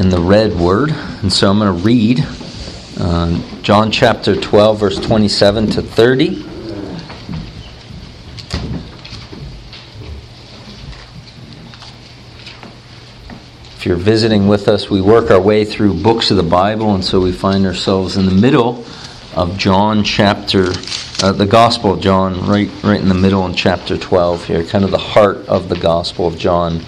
[0.00, 0.90] in the red word.
[0.90, 2.24] And so I'm going to read
[2.98, 6.46] uh, John chapter 12, verse 27 to 30.
[13.76, 17.04] If you're visiting with us, we work our way through books of the Bible, and
[17.04, 18.86] so we find ourselves in the middle
[19.34, 20.72] of John chapter,
[21.22, 24.84] uh, the Gospel of John, right, right in the middle in chapter 12 here, kind
[24.84, 26.80] of the heart of the Gospel of John.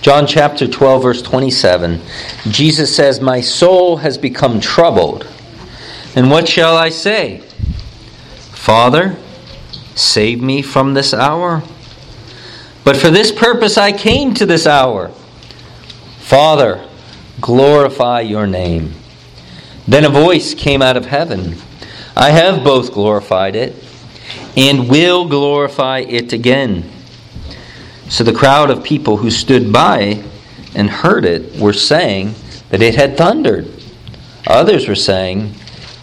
[0.00, 2.00] John chapter 12, verse 27,
[2.48, 5.26] Jesus says, My soul has become troubled.
[6.14, 7.38] And what shall I say?
[8.52, 9.16] Father,
[9.94, 11.62] save me from this hour.
[12.84, 15.08] But for this purpose I came to this hour.
[16.18, 16.86] Father,
[17.40, 18.94] glorify your name.
[19.88, 21.56] Then a voice came out of heaven
[22.20, 23.74] I have both glorified it
[24.54, 26.84] and will glorify it again.
[28.10, 30.22] So the crowd of people who stood by
[30.74, 32.34] and heard it were saying
[32.68, 33.72] that it had thundered.
[34.46, 35.54] Others were saying,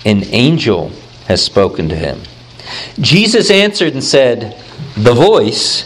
[0.05, 0.92] An angel
[1.27, 2.23] has spoken to him.
[2.99, 4.59] Jesus answered and said,
[4.95, 5.83] The voice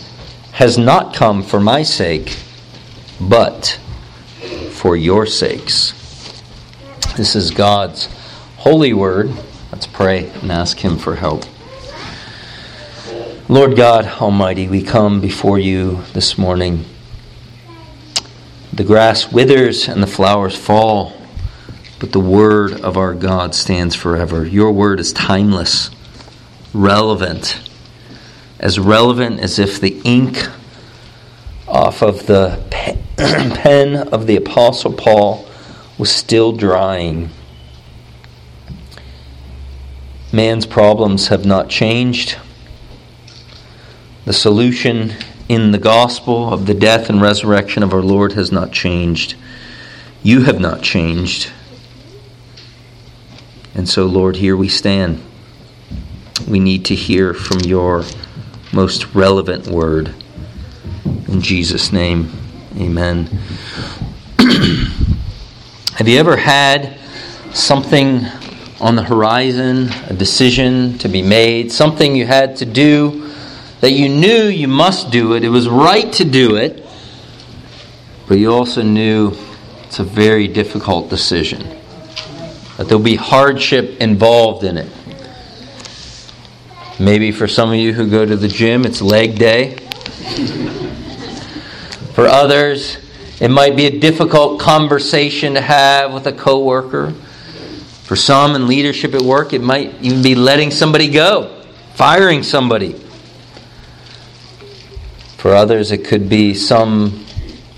[0.53, 2.37] has not come for my sake,
[3.19, 3.77] but
[4.69, 5.91] for your sakes.
[7.17, 8.05] This is God's
[8.55, 9.33] holy word.
[9.81, 11.43] Let's pray and ask Him for help.
[13.49, 16.85] Lord God Almighty, we come before you this morning.
[18.71, 21.19] The grass withers and the flowers fall,
[21.99, 24.45] but the word of our God stands forever.
[24.45, 25.89] Your word is timeless,
[26.75, 27.59] relevant,
[28.59, 30.47] as relevant as if the ink
[31.67, 32.61] off of the
[33.17, 35.49] pen of the Apostle Paul
[35.97, 37.31] was still drying.
[40.31, 42.37] Man's problems have not changed.
[44.25, 45.13] The solution
[45.49, 49.35] in the gospel of the death and resurrection of our Lord has not changed.
[50.23, 51.51] You have not changed.
[53.75, 55.21] And so, Lord, here we stand.
[56.47, 58.05] We need to hear from your
[58.71, 60.13] most relevant word.
[61.27, 62.31] In Jesus' name.
[62.77, 63.25] Amen.
[65.95, 66.97] Have you ever had
[67.53, 68.25] something
[68.81, 73.31] on the horizon, a decision to be made, something you had to do
[73.79, 76.83] that you knew you must do it, it was right to do it,
[78.27, 79.33] but you also knew
[79.83, 81.61] it's a very difficult decision,
[82.77, 84.91] that there'll be hardship involved in it.
[86.99, 89.75] Maybe for some of you who go to the gym, it's leg day.
[92.13, 92.97] For others,
[93.39, 97.13] it might be a difficult conversation to have with a coworker.
[98.11, 101.63] For some in leadership at work, it might even be letting somebody go,
[101.93, 102.91] firing somebody.
[105.37, 107.23] For others, it could be some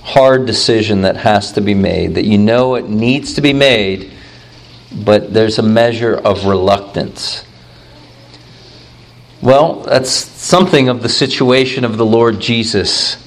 [0.01, 4.11] hard decision that has to be made, that you know it needs to be made,
[4.91, 7.45] but there's a measure of reluctance.
[9.39, 13.23] Well, that's something of the situation of the Lord Jesus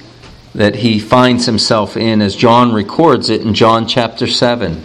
[0.53, 4.83] that he finds himself in as John records it in John chapter 7.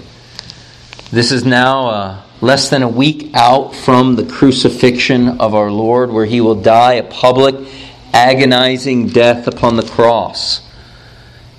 [1.12, 6.10] This is now uh, less than a week out from the crucifixion of our Lord,
[6.10, 7.54] where he will die a public,
[8.14, 10.62] agonizing death upon the cross.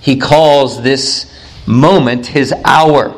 [0.02, 1.32] He calls this
[1.68, 3.16] moment his hour,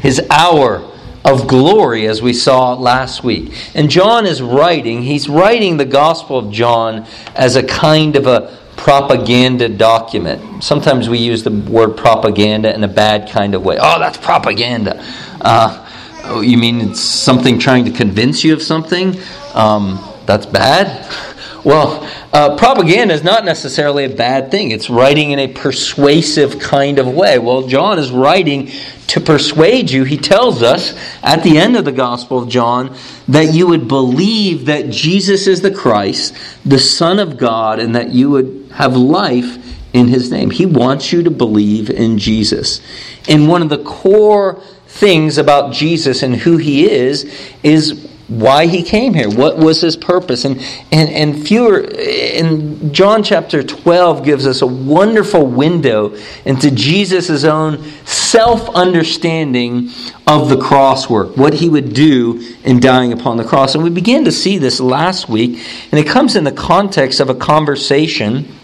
[0.00, 0.90] his hour
[1.24, 3.54] of glory, as we saw last week.
[3.72, 7.06] And John is writing, he's writing the Gospel of John
[7.36, 10.62] as a kind of a propaganda document.
[10.62, 13.78] Sometimes we use the word propaganda in a bad kind of way.
[13.80, 15.02] Oh, that's propaganda.
[15.40, 15.88] Uh,
[16.24, 19.18] oh, you mean it's something trying to convince you of something?
[19.54, 21.10] Um, that's bad?
[21.66, 24.70] Well, uh, propaganda is not necessarily a bad thing.
[24.70, 27.40] It's writing in a persuasive kind of way.
[27.40, 28.70] Well, John is writing
[29.08, 30.04] to persuade you.
[30.04, 32.96] He tells us at the end of the Gospel of John
[33.26, 38.10] that you would believe that Jesus is the Christ, the Son of God, and that
[38.10, 39.58] you would have life
[39.92, 40.50] in his name.
[40.50, 42.80] He wants you to believe in Jesus.
[43.28, 47.24] And one of the core things about Jesus and who he is
[47.64, 49.30] is why he came here.
[49.30, 50.44] What was his purpose?
[50.44, 57.44] And and and fewer in John chapter 12 gives us a wonderful window into Jesus'
[57.44, 59.90] own self-understanding
[60.26, 63.76] of the cross work, what he would do in dying upon the cross.
[63.76, 67.30] And we began to see this last week, and it comes in the context of
[67.30, 68.55] a conversation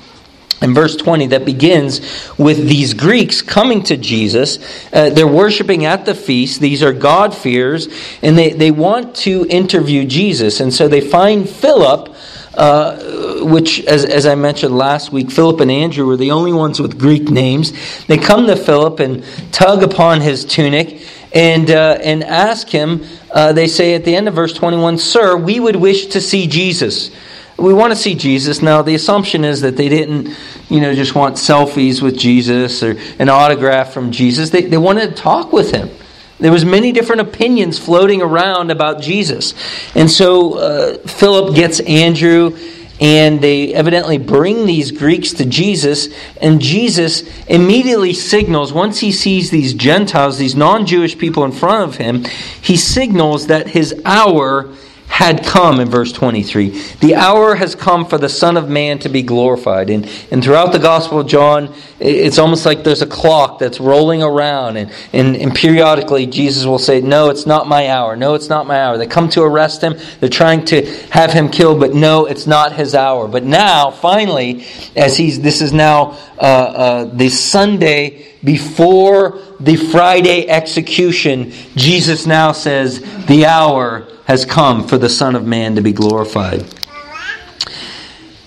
[0.62, 2.00] in verse 20 that begins
[2.38, 4.58] with these Greeks coming to Jesus.
[4.92, 6.60] Uh, they're worshiping at the feast.
[6.60, 7.88] These are God-fearers,
[8.22, 10.60] and they, they want to interview Jesus.
[10.60, 12.14] And so they find Philip
[12.54, 16.80] uh, which, as, as I mentioned last week, Philip and Andrew were the only ones
[16.80, 17.72] with Greek names.
[18.06, 21.00] They come to Philip and tug upon his tunic
[21.32, 25.36] and, uh, and ask him, uh, they say at the end of verse 21, Sir,
[25.36, 27.10] we would wish to see Jesus.
[27.58, 28.62] We want to see Jesus.
[28.62, 30.36] Now, the assumption is that they didn't,
[30.68, 34.50] you know, just want selfies with Jesus or an autograph from Jesus.
[34.50, 35.90] They, they wanted to talk with him.
[36.38, 39.54] There was many different opinions floating around about Jesus.
[39.94, 42.56] And so uh, Philip gets Andrew
[43.02, 46.08] and they evidently bring these Greeks to Jesus,
[46.40, 51.88] and Jesus immediately signals, once he sees these Gentiles, these non Jewish people in front
[51.88, 52.24] of him,
[52.60, 54.72] he signals that his hour
[55.12, 56.70] had come in verse 23.
[57.00, 59.90] The hour has come for the Son of Man to be glorified.
[59.90, 64.22] And, and throughout the Gospel of John, it's almost like there's a clock that's rolling
[64.22, 64.78] around.
[64.78, 68.16] And, and, and periodically, Jesus will say, No, it's not my hour.
[68.16, 68.96] No, it's not my hour.
[68.96, 69.96] They come to arrest him.
[70.20, 73.28] They're trying to have him killed, but no, it's not his hour.
[73.28, 74.64] But now, finally,
[74.96, 82.52] as he's, this is now uh, uh, the Sunday before the Friday execution, Jesus now
[82.52, 86.64] says, The hour has come for the Son of Man to be glorified.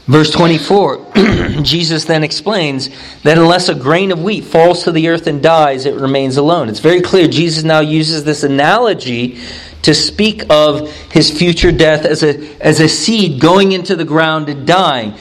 [0.07, 1.13] Verse 24,
[1.63, 2.89] Jesus then explains
[3.23, 6.69] that unless a grain of wheat falls to the earth and dies, it remains alone.
[6.69, 7.27] It's very clear.
[7.27, 9.39] Jesus now uses this analogy
[9.81, 14.47] to speak of his future death as a, as a seed going into the ground
[14.49, 15.15] and dying.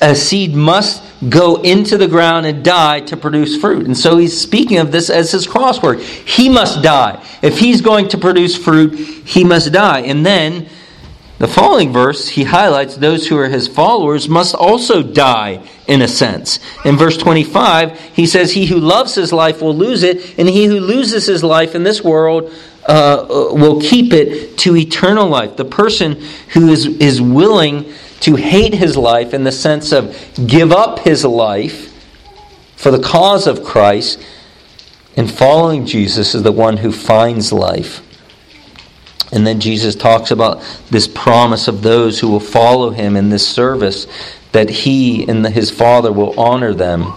[0.00, 3.86] A seed must go into the ground and die to produce fruit.
[3.86, 6.00] And so he's speaking of this as his cross work.
[6.00, 7.24] He must die.
[7.42, 10.00] If he's going to produce fruit, he must die.
[10.02, 10.68] And then
[11.38, 16.08] the following verse, he highlights those who are his followers must also die in a
[16.08, 16.58] sense.
[16.84, 20.66] In verse 25, he says, He who loves his life will lose it, and he
[20.66, 22.52] who loses his life in this world
[22.86, 25.56] uh, will keep it to eternal life.
[25.56, 26.20] The person
[26.54, 30.16] who is, is willing to hate his life in the sense of
[30.46, 31.94] give up his life
[32.76, 34.20] for the cause of Christ
[35.16, 38.04] and following Jesus is the one who finds life.
[39.32, 43.46] And then Jesus talks about this promise of those who will follow him in this
[43.46, 44.06] service
[44.52, 47.12] that he and his Father will honor them.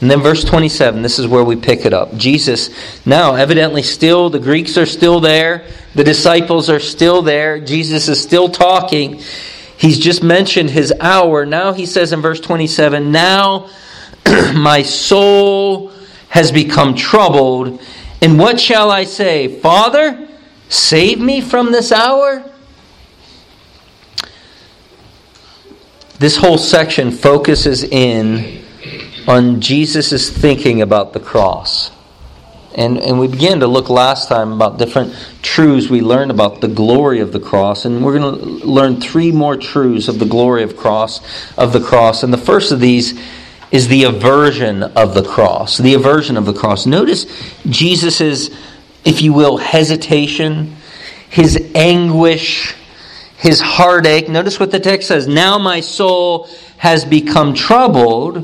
[0.00, 2.16] And then verse 27, this is where we pick it up.
[2.16, 2.70] Jesus,
[3.06, 8.22] now evidently still, the Greeks are still there, the disciples are still there, Jesus is
[8.22, 9.22] still talking.
[9.78, 11.44] He's just mentioned his hour.
[11.44, 13.68] Now he says in verse 27 Now
[14.54, 15.92] my soul
[16.28, 17.80] has become troubled.
[18.22, 19.48] And what shall I say?
[19.60, 20.28] Father,
[20.68, 22.44] save me from this hour?
[26.18, 28.64] This whole section focuses in
[29.28, 31.90] on Jesus' thinking about the cross.
[32.76, 36.68] And, and we began to look last time about different truths we learned about the
[36.68, 37.86] glory of the cross.
[37.86, 41.20] And we're going to learn three more truths of the glory of cross
[41.56, 42.22] of the cross.
[42.22, 43.18] And the first of these
[43.70, 45.78] is the aversion of the cross.
[45.78, 46.86] The aversion of the cross.
[46.86, 47.26] Notice
[47.64, 48.50] Jesus'
[49.06, 50.74] if you will, hesitation,
[51.30, 52.74] his anguish,
[53.38, 54.28] his heartache.
[54.28, 55.28] Notice what the text says.
[55.28, 58.38] Now my soul has become troubled.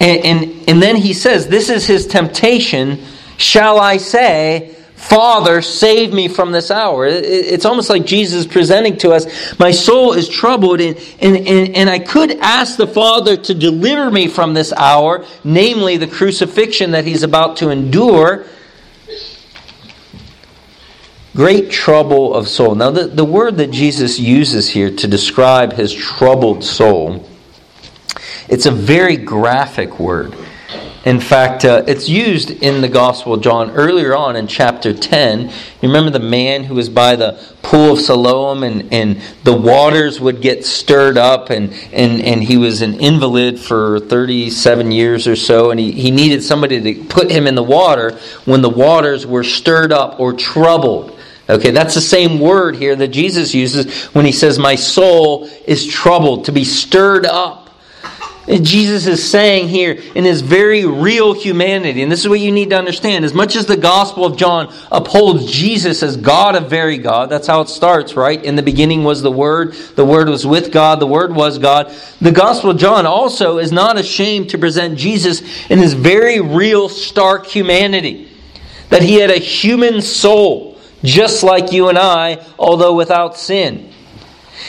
[0.00, 3.04] And, and, and then he says, This is his temptation
[3.38, 7.06] shall I say, Father, save me from this hour.
[7.06, 11.88] It's almost like Jesus presenting to us, My soul is troubled, and, and, and, and,
[11.88, 17.04] I could ask the Father to deliver me from this hour, namely the crucifixion that
[17.04, 18.44] he's about to endure.
[21.34, 22.74] Great trouble of soul.
[22.74, 27.24] Now, the, the word that Jesus uses here to describe his troubled soul,
[28.48, 30.34] it's a very graphic word.
[31.04, 35.48] In fact, uh, it's used in the Gospel of John earlier on in chapter 10.
[35.48, 35.52] You
[35.82, 40.42] remember the man who was by the pool of Siloam and, and the waters would
[40.42, 45.70] get stirred up, and, and, and he was an invalid for 37 years or so,
[45.70, 49.44] and he, he needed somebody to put him in the water when the waters were
[49.44, 51.16] stirred up or troubled.
[51.48, 55.86] Okay, that's the same word here that Jesus uses when he says, My soul is
[55.86, 57.67] troubled, to be stirred up.
[58.48, 62.70] Jesus is saying here in his very real humanity, and this is what you need
[62.70, 63.26] to understand.
[63.26, 67.46] As much as the Gospel of John upholds Jesus as God of very God, that's
[67.46, 68.42] how it starts, right?
[68.42, 71.94] In the beginning was the Word, the Word was with God, the Word was God.
[72.22, 76.88] The Gospel of John also is not ashamed to present Jesus in his very real,
[76.88, 78.30] stark humanity.
[78.88, 83.92] That he had a human soul, just like you and I, although without sin.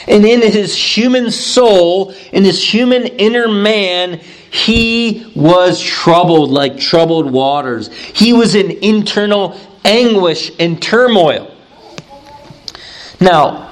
[0.06, 4.20] And in his human soul, in his human inner man,
[4.50, 7.92] he was troubled like troubled waters.
[7.92, 11.54] He was in internal anguish and turmoil.
[13.20, 13.70] Now,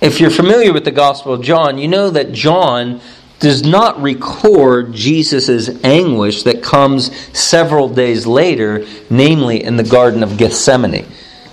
[0.00, 3.02] If you're familiar with the Gospel of John, you know that John
[3.38, 10.38] does not record Jesus' anguish that comes several days later, namely in the Garden of
[10.38, 11.06] Gethsemane.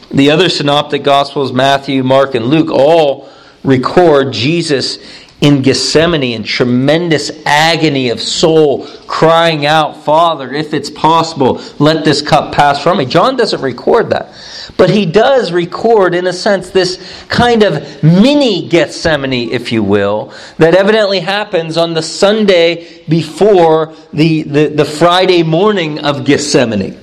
[0.10, 3.30] The other synoptic Gospels, Matthew, Mark, and Luke, all
[3.64, 5.00] record Jesus
[5.40, 12.24] in Gethsemane in tremendous agony of soul, crying out, Father, if it's possible, let this
[12.24, 13.06] cup pass from me.
[13.06, 14.34] John doesn't record that.
[14.78, 20.34] But he does record, in a sense, this kind of mini Gethsemane, if you will,
[20.58, 27.00] that evidently happens on the Sunday before the, the, the Friday morning of Gethsemane.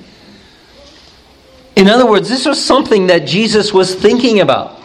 [1.76, 4.80] In other words, this was something that Jesus was thinking about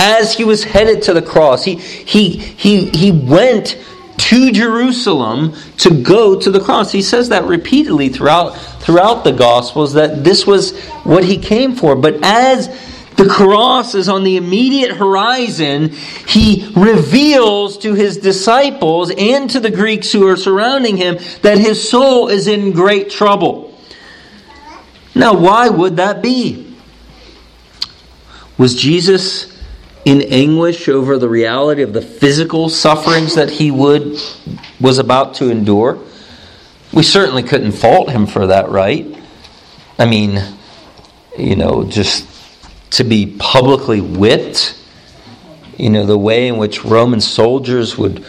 [0.00, 1.62] as he was headed to the cross.
[1.62, 3.78] He, he, he, he went
[4.16, 6.90] to Jerusalem to go to the cross.
[6.90, 11.96] He says that repeatedly throughout, throughout the Gospels that this was what he came for.
[11.96, 12.68] But as
[13.16, 15.90] the cross is on the immediate horizon,
[16.26, 21.86] he reveals to his disciples and to the Greeks who are surrounding him that his
[21.86, 23.78] soul is in great trouble.
[25.14, 26.74] Now, why would that be?
[28.56, 29.59] Was Jesus
[30.04, 34.18] in anguish over the reality of the physical sufferings that he would
[34.80, 35.98] was about to endure.
[36.92, 39.06] We certainly couldn't fault him for that, right?
[39.98, 40.42] I mean,
[41.38, 42.26] you know, just
[42.92, 44.76] to be publicly whipped,
[45.76, 48.24] you know, the way in which Roman soldiers would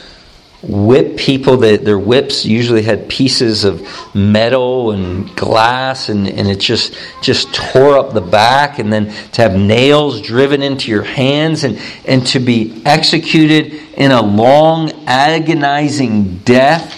[0.64, 3.82] whip people that their whips usually had pieces of
[4.14, 9.42] metal and glass and, and it just just tore up the back and then to
[9.42, 16.38] have nails driven into your hands and, and to be executed in a long agonizing
[16.40, 16.96] death.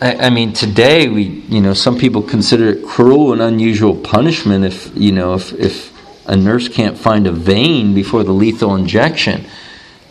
[0.00, 4.64] I, I mean today we you know some people consider it cruel and unusual punishment
[4.64, 5.92] if you know if, if
[6.28, 9.44] a nurse can't find a vein before the lethal injection.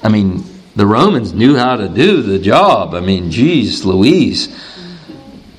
[0.04, 2.94] I mean the Romans knew how to do the job.
[2.94, 4.56] I mean, geez, Louise.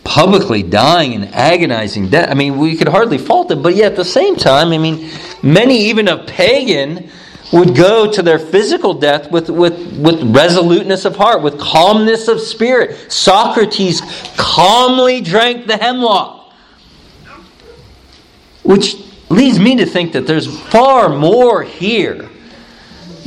[0.05, 2.31] Publicly dying and agonizing death.
[2.31, 5.11] I mean, we could hardly fault them, but yet at the same time, I mean,
[5.43, 7.11] many, even a pagan,
[7.53, 12.41] would go to their physical death with, with, with resoluteness of heart, with calmness of
[12.41, 13.11] spirit.
[13.11, 14.01] Socrates
[14.37, 16.55] calmly drank the hemlock.
[18.63, 18.97] Which
[19.31, 22.31] leads me to think that there's far more here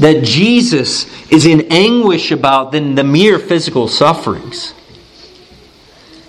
[0.02, 4.74] that Jesus is in anguish about than the mere physical sufferings.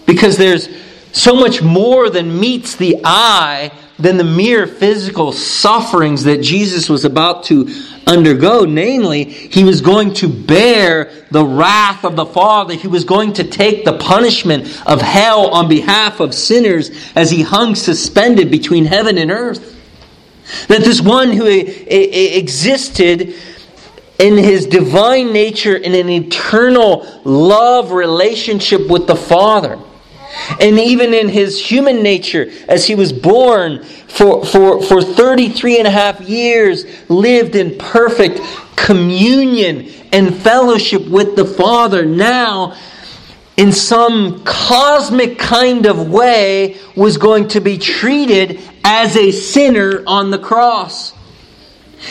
[0.06, 0.68] Because there's
[1.12, 7.06] so much more than meets the eye than the mere physical sufferings that Jesus was
[7.06, 7.72] about to
[8.06, 8.66] undergo.
[8.66, 12.74] Namely, he was going to bear the wrath of the Father.
[12.74, 17.40] He was going to take the punishment of hell on behalf of sinners as he
[17.40, 19.78] hung suspended between heaven and earth.
[20.68, 23.34] That this one who existed
[24.22, 29.76] in his divine nature in an eternal love relationship with the Father.
[30.60, 35.88] And even in his human nature, as he was born for, for, for 33 and
[35.88, 38.40] a half years, lived in perfect
[38.76, 42.76] communion and fellowship with the Father, now,
[43.56, 50.30] in some cosmic kind of way, was going to be treated as a sinner on
[50.30, 51.12] the cross.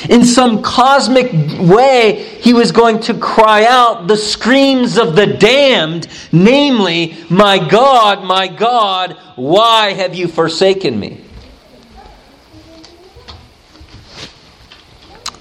[0.10, 6.08] In some cosmic way, he was going to cry out the screams of the damned,
[6.32, 11.22] namely, My God, my God, why have you forsaken me?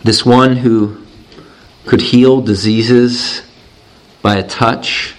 [0.03, 1.07] This one who
[1.87, 3.43] could heal diseases
[4.23, 5.15] by a touch,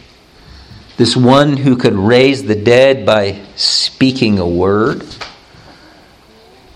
[0.97, 5.05] this one who could raise the dead by speaking a word,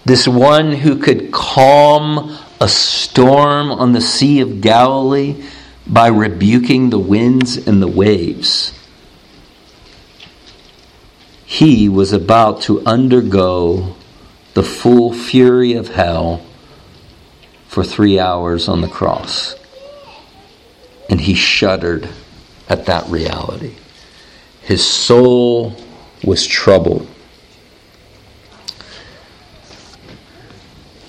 [0.05, 5.35] this one who could calm a storm on the Sea of Galilee
[5.85, 8.73] by rebuking the winds and the waves.
[11.45, 13.95] He was about to undergo
[14.55, 16.43] the full fury of hell
[17.67, 19.55] for three hours on the cross.
[21.07, 22.09] And he shuddered
[22.67, 23.75] at that reality.
[24.63, 25.75] His soul
[26.23, 27.07] was troubled.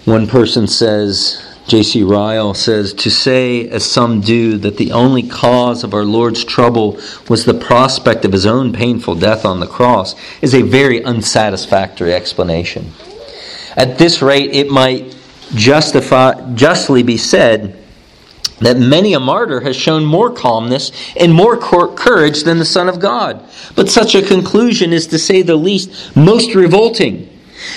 [0.04, 2.04] One person says, J.C.
[2.04, 7.00] Ryle says, to say, as some do, that the only cause of our Lord's trouble
[7.28, 12.14] was the prospect of his own painful death on the cross is a very unsatisfactory
[12.14, 12.92] explanation.
[13.76, 15.16] At this rate, it might
[15.54, 17.82] justify, justly be said
[18.60, 23.00] that many a martyr has shown more calmness and more courage than the Son of
[23.00, 23.44] God.
[23.74, 27.28] But such a conclusion is, to say the least, most revolting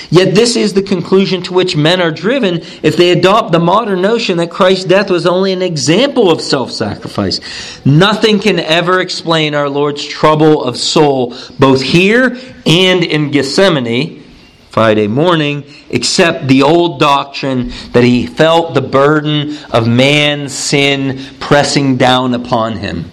[0.09, 4.01] Yet this is the conclusion to which men are driven if they adopt the modern
[4.01, 7.39] notion that Christ's death was only an example of self sacrifice.
[7.85, 14.23] Nothing can ever explain our Lord's trouble of soul, both here and in Gethsemane,
[14.69, 21.97] Friday morning, except the old doctrine that he felt the burden of man's sin pressing
[21.97, 23.11] down upon him.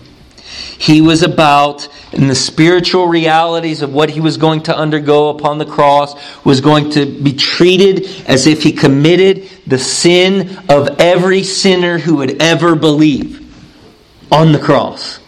[0.79, 5.59] He was about, in the spiritual realities of what he was going to undergo upon
[5.59, 6.15] the cross,
[6.45, 12.17] was going to be treated as if he committed the sin of every sinner who
[12.17, 13.43] would ever believe
[14.31, 15.21] on the cross.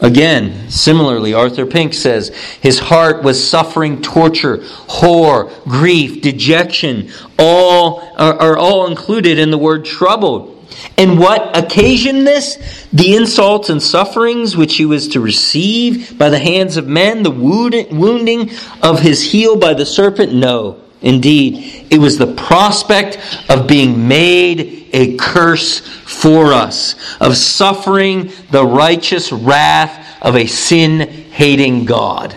[0.00, 2.28] Again, similarly, Arthur Pink says
[2.62, 9.58] his heart was suffering torture, horror, grief, dejection, all are, are all included in the
[9.58, 10.59] word troubled.
[10.96, 12.86] And what occasioned this?
[12.92, 17.30] The insults and sufferings which he was to receive by the hands of men, the
[17.30, 18.50] wounding
[18.82, 20.32] of his heel by the serpent?
[20.34, 20.80] No.
[21.02, 28.66] Indeed, it was the prospect of being made a curse for us, of suffering the
[28.66, 31.00] righteous wrath of a sin
[31.30, 32.36] hating God.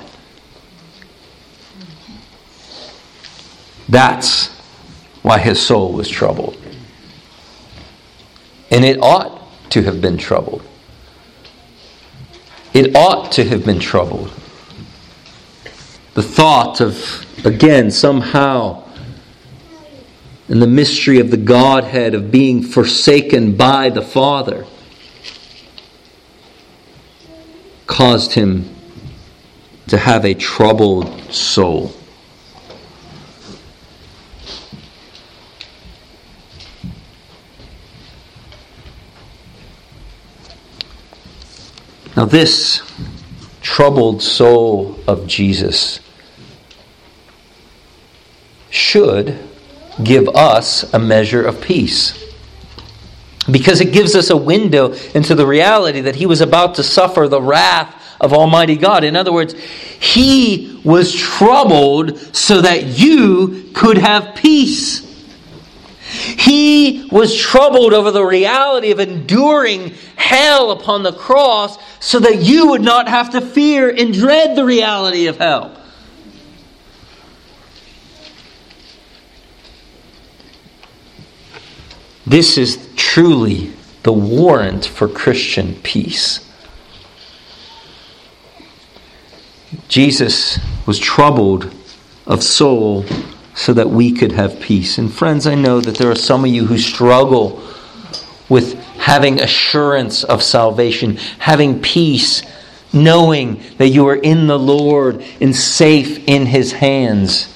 [3.90, 4.48] That's
[5.24, 6.58] why his soul was troubled.
[8.74, 9.40] And it ought
[9.70, 10.64] to have been troubled.
[12.74, 14.34] It ought to have been troubled.
[16.16, 18.84] The thought of, again, somehow,
[20.50, 24.66] in the mystery of the Godhead of being forsaken by the Father,
[27.86, 28.74] caused him
[29.88, 31.94] to have a troubled soul.
[42.16, 42.82] Now, this
[43.62, 46.00] troubled soul of Jesus
[48.70, 49.40] should
[50.04, 52.20] give us a measure of peace.
[53.50, 57.28] Because it gives us a window into the reality that he was about to suffer
[57.28, 59.04] the wrath of Almighty God.
[59.04, 65.02] In other words, he was troubled so that you could have peace.
[66.24, 72.68] He was troubled over the reality of enduring hell upon the cross so that you
[72.70, 75.80] would not have to fear and dread the reality of hell.
[82.26, 86.40] This is truly the warrant for Christian peace.
[89.88, 91.74] Jesus was troubled
[92.26, 93.06] of soul
[93.56, 94.98] so that we could have peace.
[94.98, 97.64] And friends, I know that there are some of you who struggle
[98.50, 102.42] with having assurance of salvation, having peace,
[102.92, 107.50] knowing that you are in the Lord and safe in His hands.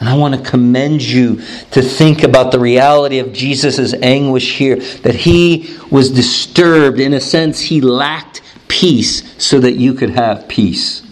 [0.00, 1.36] And I want to commend you
[1.72, 6.98] to think about the reality of Jesus' anguish here, that he was disturbed.
[6.98, 11.02] In a sense, he lacked peace so that you could have peace.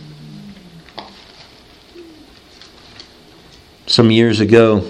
[3.89, 4.87] Some years ago,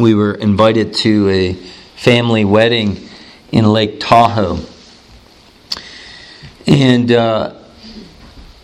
[0.00, 1.52] we were invited to a
[1.94, 3.08] family wedding
[3.52, 4.58] in Lake Tahoe.
[6.66, 7.54] And uh,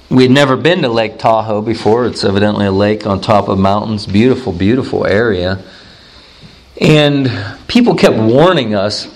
[0.09, 2.07] we had never been to Lake Tahoe before.
[2.07, 4.05] It's evidently a lake on top of mountains.
[4.05, 5.63] Beautiful, beautiful area.
[6.81, 7.31] And
[7.69, 9.07] people kept warning us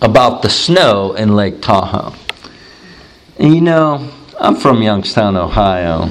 [0.00, 2.14] about the snow in Lake Tahoe.
[3.38, 6.08] And you know, I'm from Youngstown, Ohio.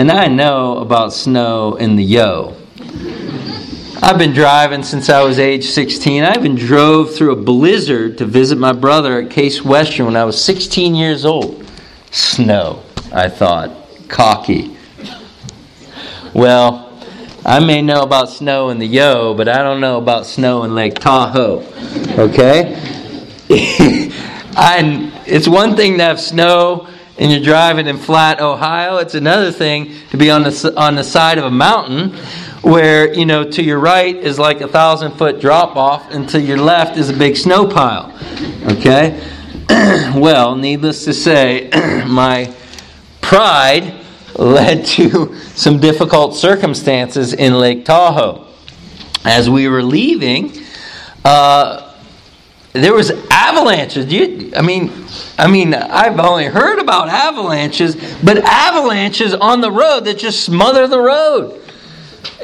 [0.00, 2.56] And I know about snow in the yo.
[4.00, 6.24] I've been driving since I was age 16.
[6.24, 10.24] I even drove through a blizzard to visit my brother at Case Western when I
[10.24, 11.70] was 16 years old.
[12.12, 12.82] Snow,
[13.12, 13.72] I thought.
[14.08, 14.74] Cocky.
[16.32, 16.98] Well,
[17.44, 20.74] I may know about snow in the yo, but I don't know about snow in
[20.74, 21.58] Lake Tahoe.
[22.16, 22.74] Okay?
[24.56, 26.88] I, it's one thing to have snow
[27.20, 28.96] and you're driving in flat Ohio.
[28.96, 32.16] It's another thing to be on the on the side of a mountain
[32.62, 36.40] where you know to your right is like a thousand foot drop off, and to
[36.40, 38.10] your left is a big snow pile.
[38.72, 39.22] Okay.
[40.18, 41.68] well, needless to say,
[42.06, 42.52] my
[43.20, 44.00] pride
[44.36, 48.46] led to some difficult circumstances in Lake Tahoe.
[49.24, 50.52] As we were leaving,
[51.26, 51.89] uh,
[52.72, 54.12] there was avalanches.
[54.12, 54.92] You, I mean,
[55.36, 60.86] I mean, I've only heard about avalanches, but avalanches on the road that just smother
[60.86, 61.60] the road.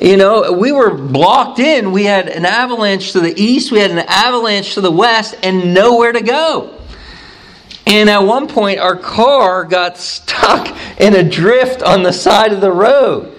[0.00, 1.92] You know, we were blocked in.
[1.92, 5.72] We had an avalanche to the east, we had an avalanche to the west, and
[5.74, 6.76] nowhere to go.
[7.86, 12.60] And at one point, our car got stuck in a drift on the side of
[12.60, 13.32] the road.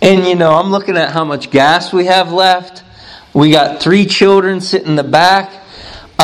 [0.00, 2.84] And you know, I'm looking at how much gas we have left.
[3.34, 5.61] We got three children sitting in the back.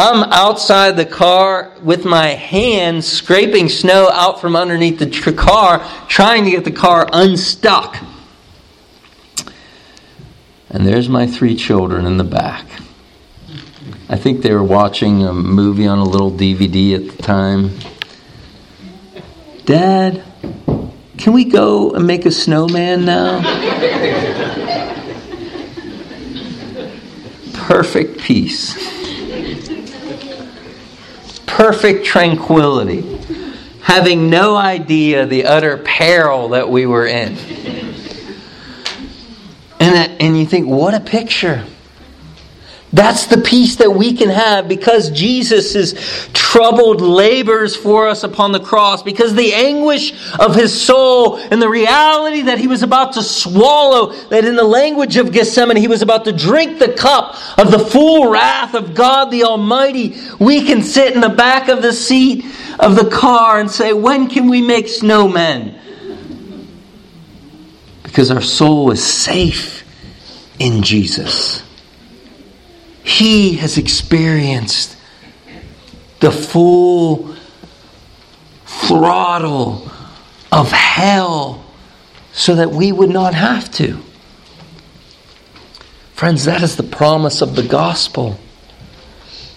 [0.00, 6.44] I'm outside the car with my hands scraping snow out from underneath the car, trying
[6.44, 7.96] to get the car unstuck.
[10.70, 12.64] And there's my three children in the back.
[14.08, 17.76] I think they were watching a movie on a little DVD at the time.
[19.64, 20.22] Dad,
[21.16, 23.42] can we go and make a snowman now?
[27.52, 29.07] Perfect peace.
[31.58, 33.02] Perfect tranquility.
[33.80, 37.36] Having no idea the utter peril that we were in.
[39.80, 41.64] And, that, and you think, what a picture.
[42.92, 45.94] That's the peace that we can have because Jesus'
[46.32, 51.68] troubled labors for us upon the cross, because the anguish of his soul and the
[51.68, 56.00] reality that he was about to swallow, that in the language of Gethsemane, he was
[56.00, 60.16] about to drink the cup of the full wrath of God the Almighty.
[60.38, 62.46] We can sit in the back of the seat
[62.78, 65.78] of the car and say, When can we make snowmen?
[68.02, 69.84] Because our soul is safe
[70.58, 71.67] in Jesus.
[73.08, 74.94] He has experienced
[76.20, 77.34] the full
[78.66, 79.90] throttle
[80.52, 81.64] of hell
[82.32, 83.98] so that we would not have to.
[86.12, 88.38] Friends, that is the promise of the gospel.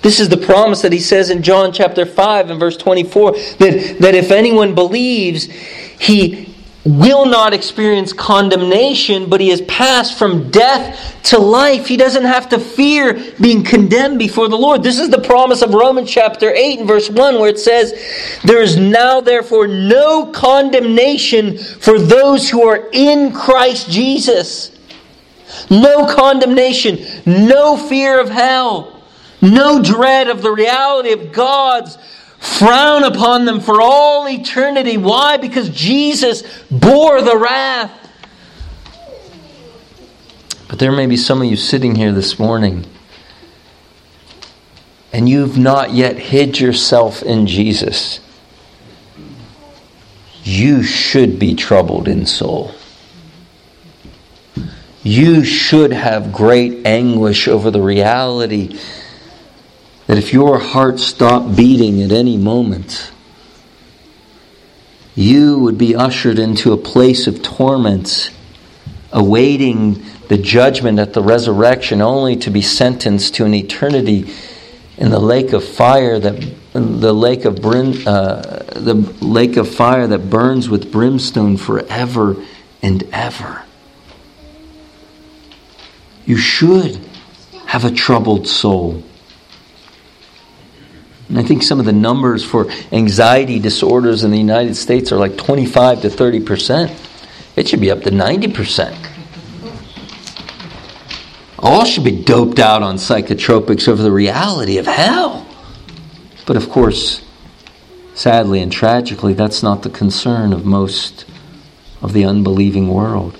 [0.01, 3.97] This is the promise that he says in John chapter 5 and verse 24 that,
[3.99, 6.50] that if anyone believes, he
[6.83, 11.85] will not experience condemnation, but he has passed from death to life.
[11.87, 14.81] He doesn't have to fear being condemned before the Lord.
[14.81, 18.61] This is the promise of Romans chapter 8 and verse 1, where it says, There
[18.61, 24.71] is now therefore no condemnation for those who are in Christ Jesus.
[25.69, 29.03] No condemnation, no fear of hell,
[29.41, 31.97] no dread of the reality of God's
[32.41, 34.97] frown upon them for all eternity.
[34.97, 35.37] Why?
[35.37, 37.91] Because Jesus bore the wrath.
[40.67, 42.85] But there may be some of you sitting here this morning
[45.13, 48.19] and you've not yet hid yourself in Jesus.
[50.43, 52.73] You should be troubled in soul.
[55.03, 58.79] You should have great anguish over the reality
[60.07, 63.11] that if your heart stopped beating at any moment,
[65.15, 68.31] you would be ushered into a place of torment,
[69.11, 74.31] awaiting the judgment at the resurrection, only to be sentenced to an eternity
[74.97, 76.39] in the lake of fire that
[76.73, 78.41] the lake of brim, uh,
[78.75, 82.35] the lake of fire that burns with brimstone forever
[82.81, 83.63] and ever.
[86.25, 86.99] You should
[87.65, 89.03] have a troubled soul.
[91.31, 95.17] And I think some of the numbers for anxiety disorders in the United States are
[95.17, 97.09] like 25 to 30 percent.
[97.55, 98.97] It should be up to 90 percent.
[101.57, 105.47] All should be doped out on psychotropics over the reality of hell.
[106.45, 107.23] But of course,
[108.13, 111.23] sadly and tragically, that's not the concern of most
[112.01, 113.37] of the unbelieving world.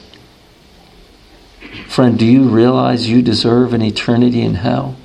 [1.89, 4.95] Friend, do you realize you deserve an eternity in hell?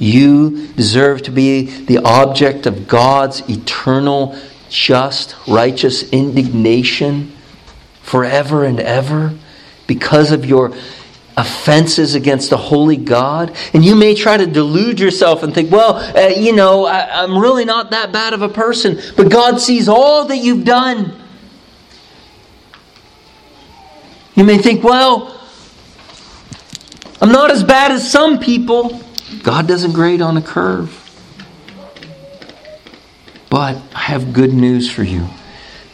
[0.00, 4.36] You deserve to be the object of God's eternal,
[4.70, 7.36] just, righteous indignation
[8.02, 9.34] forever and ever
[9.86, 10.72] because of your
[11.36, 13.54] offenses against a holy God.
[13.74, 17.36] And you may try to delude yourself and think, well, uh, you know, I, I'm
[17.36, 19.00] really not that bad of a person.
[19.18, 21.14] But God sees all that you've done.
[24.34, 25.38] You may think, well,
[27.20, 29.02] I'm not as bad as some people.
[29.42, 30.96] God doesn't grade on a curve.
[33.48, 35.26] But I have good news for you.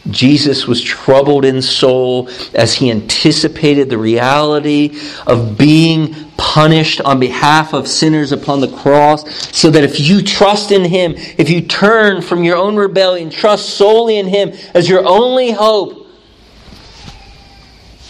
[0.09, 7.73] Jesus was troubled in soul as he anticipated the reality of being punished on behalf
[7.73, 12.21] of sinners upon the cross, so that if you trust in him, if you turn
[12.21, 16.07] from your own rebellion, trust solely in him as your only hope,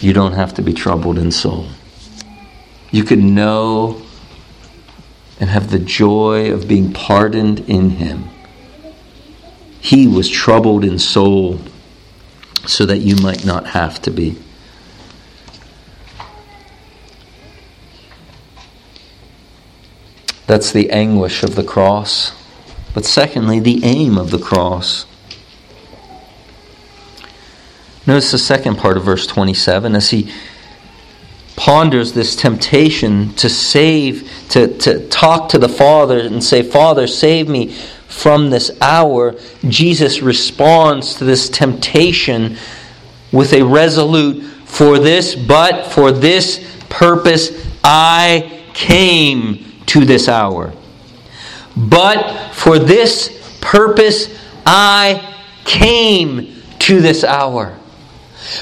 [0.00, 1.66] you don't have to be troubled in soul.
[2.92, 4.00] You can know
[5.40, 8.28] and have the joy of being pardoned in him.
[9.80, 11.60] He was troubled in soul
[12.66, 14.36] so that you might not have to be.
[20.46, 22.32] That's the anguish of the cross.
[22.94, 25.04] but secondly, the aim of the cross.
[28.06, 30.32] Notice the second part of verse 27 as he
[31.58, 37.48] ponders this temptation to save, to, to talk to the Father and say, Father, save
[37.48, 37.72] me
[38.06, 39.34] from this hour.
[39.64, 42.56] Jesus responds to this temptation
[43.32, 47.50] with a resolute, For this, but for this purpose
[47.82, 50.72] I came to this hour.
[51.76, 54.28] But for this purpose
[54.64, 57.76] I came to this hour.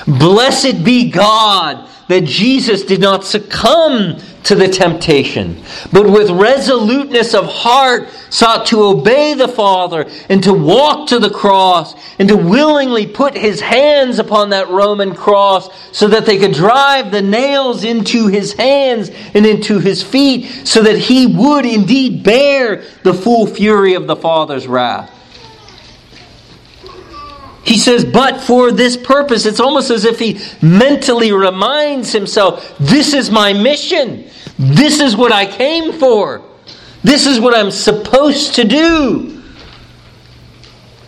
[0.06, 5.60] Blessed be God that Jesus did not succumb to the temptation,
[5.92, 11.30] but with resoluteness of heart sought to obey the Father and to walk to the
[11.30, 16.52] cross and to willingly put his hands upon that Roman cross so that they could
[16.52, 22.22] drive the nails into his hands and into his feet so that he would indeed
[22.22, 25.10] bear the full fury of the Father's wrath.
[27.66, 33.12] He says, but for this purpose, it's almost as if he mentally reminds himself, this
[33.12, 34.30] is my mission.
[34.56, 36.42] This is what I came for.
[37.02, 39.42] This is what I'm supposed to do.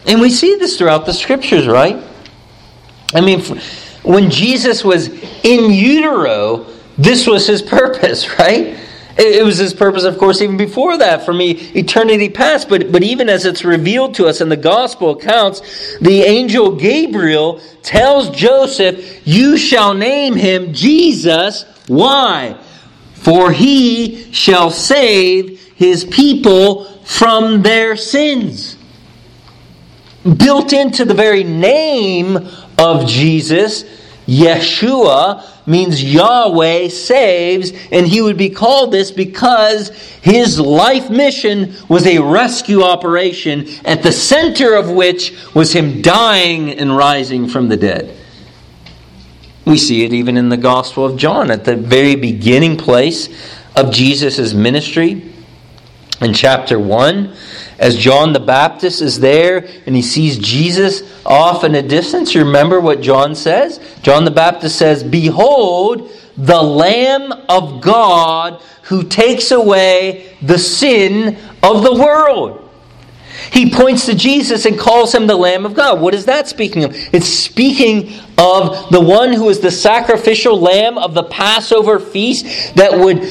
[0.08, 2.02] And we see this throughout the scriptures, right?
[3.14, 3.40] I mean,
[4.02, 5.08] when Jesus was
[5.44, 6.66] in utero,
[6.96, 8.76] this was his purpose, right?
[9.18, 12.68] It was his purpose, of course, even before that, from eternity past.
[12.68, 17.60] But, but even as it's revealed to us in the gospel accounts, the angel Gabriel
[17.82, 21.64] tells Joseph, You shall name him Jesus.
[21.88, 22.58] Why?
[23.14, 28.76] For he shall save his people from their sins.
[30.22, 32.36] Built into the very name
[32.78, 33.82] of Jesus,
[34.28, 39.90] Yeshua, means Yahweh saves, and he would be called this because
[40.22, 46.70] his life mission was a rescue operation, at the center of which was him dying
[46.70, 48.16] and rising from the dead.
[49.64, 53.28] We see it even in the Gospel of John, at the very beginning place
[53.76, 55.30] of Jesus' ministry.
[56.20, 57.36] In chapter 1,
[57.78, 62.80] as John the Baptist is there and he sees Jesus off in a distance, remember
[62.80, 63.80] what John says?
[64.02, 71.82] John the Baptist says, Behold, the Lamb of God who takes away the sin of
[71.82, 72.64] the world.
[73.52, 76.00] He points to Jesus and calls him the Lamb of God.
[76.00, 76.94] What is that speaking of?
[77.12, 82.98] It's speaking of the one who is the sacrificial lamb of the Passover feast that
[82.98, 83.22] would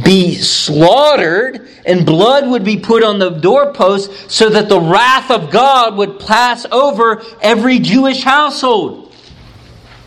[0.00, 5.50] be slaughtered and blood would be put on the doorpost so that the wrath of
[5.50, 9.14] God would pass over every Jewish household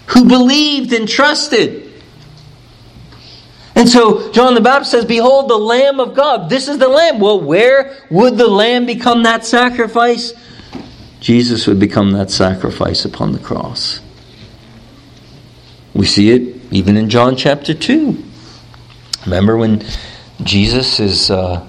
[0.07, 1.93] who believed and trusted.
[3.75, 6.49] And so John the Baptist says, Behold, the Lamb of God.
[6.49, 7.19] This is the Lamb.
[7.19, 10.33] Well, where would the Lamb become that sacrifice?
[11.19, 13.99] Jesus would become that sacrifice upon the cross.
[15.93, 18.23] We see it even in John chapter 2.
[19.25, 19.83] Remember when
[20.43, 21.65] Jesus is uh,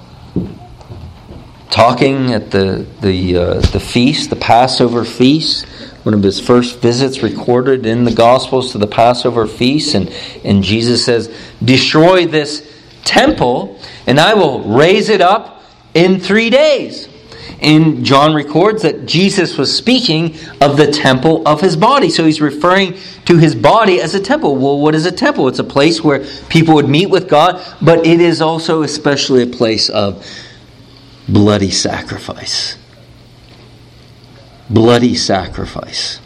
[1.71, 5.65] talking at the the uh, the feast, the Passover feast,
[6.03, 10.13] one of his first visits recorded in the Gospels to the Passover feast, and
[10.45, 12.63] and Jesus says, "Destroy this
[13.05, 15.63] temple, and I will raise it up
[15.95, 17.09] in three days."
[17.61, 22.11] And John records that Jesus was speaking of the temple of his body.
[22.11, 24.57] So he's referring to his body as a temple.
[24.57, 25.49] Well, what is a temple?
[25.49, 29.47] It's a place where people would meet with God, but it is also especially a
[29.47, 30.27] place of
[31.29, 32.77] bloody sacrifice.
[34.69, 36.21] Bloody sacrifice.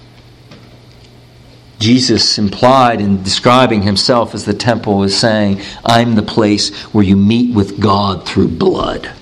[1.79, 7.17] Jesus implied in describing himself as the temple was saying, I'm the place where you
[7.17, 9.15] meet with God through blood.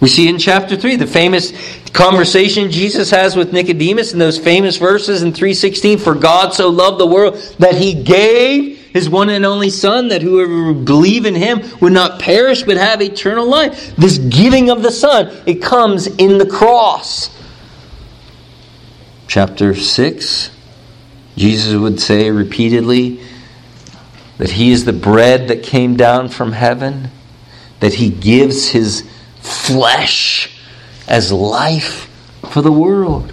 [0.00, 1.52] We see in chapter 3 the famous
[1.92, 7.00] conversation Jesus has with Nicodemus in those famous verses in 316 For God so loved
[7.00, 11.34] the world that he gave his one and only Son, that whoever would believe in
[11.34, 13.94] him would not perish but have eternal life.
[13.96, 17.28] This giving of the Son, it comes in the cross.
[19.28, 20.50] Chapter 6,
[21.36, 23.20] Jesus would say repeatedly
[24.38, 27.10] that he is the bread that came down from heaven,
[27.80, 29.06] that he gives his
[29.46, 30.50] flesh
[31.08, 32.10] as life
[32.50, 33.32] for the world.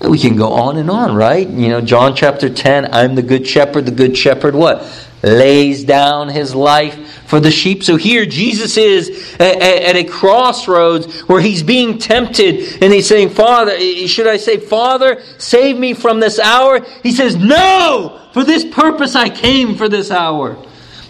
[0.00, 1.46] We can go on and on, right?
[1.46, 3.84] You know, John chapter 10, I'm the good shepherd.
[3.84, 5.06] The good shepherd, what?
[5.22, 7.84] Lays down his life for the sheep.
[7.84, 13.78] So here, Jesus is at a crossroads where he's being tempted and he's saying, Father,
[14.06, 16.80] should I say, Father, save me from this hour?
[17.02, 18.26] He says, No!
[18.32, 20.56] For this purpose I came for this hour.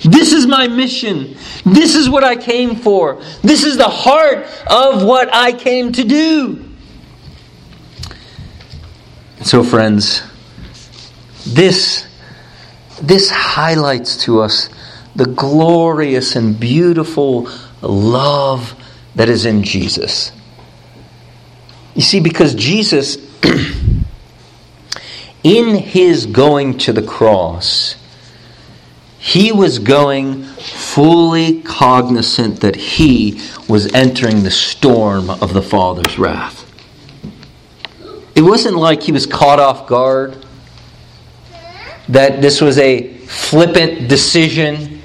[0.02, 1.36] This is my mission.
[1.64, 3.20] This is what I came for.
[3.42, 6.64] This is the heart of what I came to do.
[9.42, 10.22] So, friends,
[11.46, 12.06] this,
[13.02, 14.70] this highlights to us
[15.16, 17.50] the glorious and beautiful
[17.82, 18.74] love
[19.16, 20.32] that is in Jesus.
[21.94, 23.16] You see, because Jesus,
[25.42, 27.96] in his going to the cross,
[29.20, 36.66] he was going fully cognizant that he was entering the storm of the Father's wrath.
[38.34, 40.46] It wasn't like he was caught off guard,
[42.08, 45.02] that this was a flippant decision.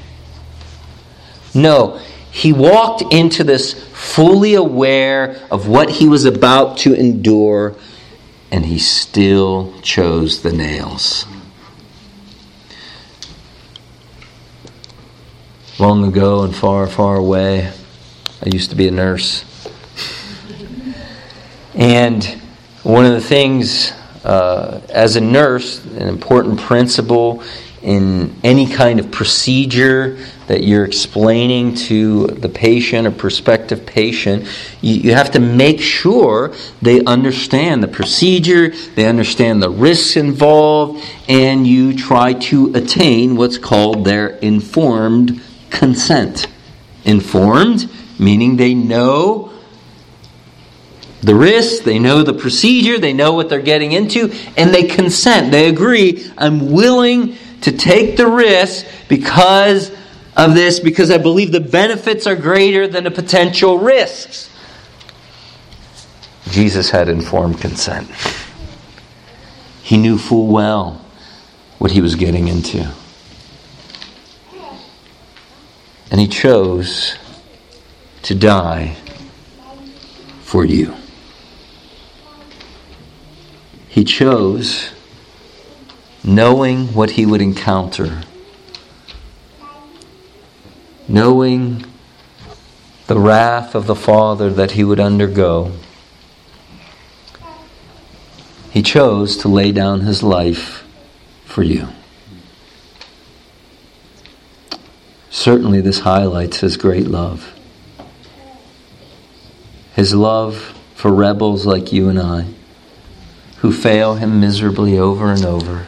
[1.54, 2.00] No,
[2.32, 7.76] he walked into this fully aware of what he was about to endure,
[8.50, 11.26] and he still chose the nails.
[15.78, 17.70] Long ago and far, far away,
[18.42, 19.44] I used to be a nurse.
[21.74, 22.24] And
[22.84, 23.92] one of the things
[24.24, 27.44] uh, as a nurse, an important principle
[27.82, 34.48] in any kind of procedure that you're explaining to the patient or prospective patient,
[34.80, 41.04] you, you have to make sure they understand the procedure, they understand the risks involved,
[41.28, 45.42] and you try to attain what's called their informed
[45.76, 46.48] consent.
[47.04, 49.52] Informed, meaning they know
[51.22, 55.52] the risks, they know the procedure, they know what they're getting into, and they consent.
[55.52, 59.92] They agree, I'm willing to take the risk because
[60.36, 64.52] of this, because I believe the benefits are greater than the potential risks.
[66.50, 68.10] Jesus had informed consent.
[69.82, 71.02] He knew full well
[71.80, 72.88] what he was getting into.
[76.12, 77.18] And he chose
[78.24, 78.96] to die
[80.42, 80.96] for you.
[83.88, 84.92] He chose
[86.24, 88.24] knowing what he would encounter,
[91.08, 91.86] knowing
[93.08, 95.72] the wrath of the Father that he would undergo.
[98.72, 100.84] He chose to lay down his life
[101.46, 101.88] for you.
[105.36, 107.54] Certainly, this highlights his great love.
[109.94, 110.56] His love
[110.96, 112.46] for rebels like you and I,
[113.58, 115.88] who fail him miserably over and over,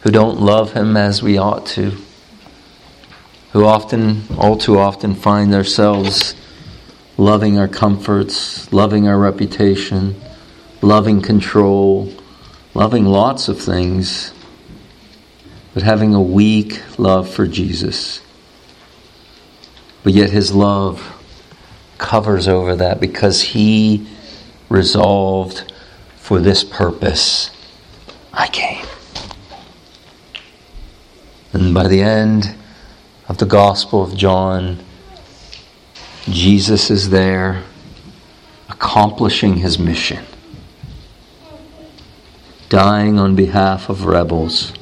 [0.00, 1.92] who don't love him as we ought to,
[3.52, 6.34] who often, all too often, find ourselves
[7.16, 10.20] loving our comforts, loving our reputation,
[10.82, 12.12] loving control,
[12.74, 14.32] loving lots of things,
[15.74, 18.20] but having a weak love for Jesus.
[20.04, 21.10] But yet his love
[21.96, 24.06] covers over that because he
[24.68, 25.72] resolved
[26.16, 27.50] for this purpose
[28.32, 28.84] I came.
[31.52, 32.54] And by the end
[33.28, 34.84] of the Gospel of John,
[36.28, 37.62] Jesus is there
[38.68, 40.24] accomplishing his mission,
[42.68, 44.72] dying on behalf of rebels.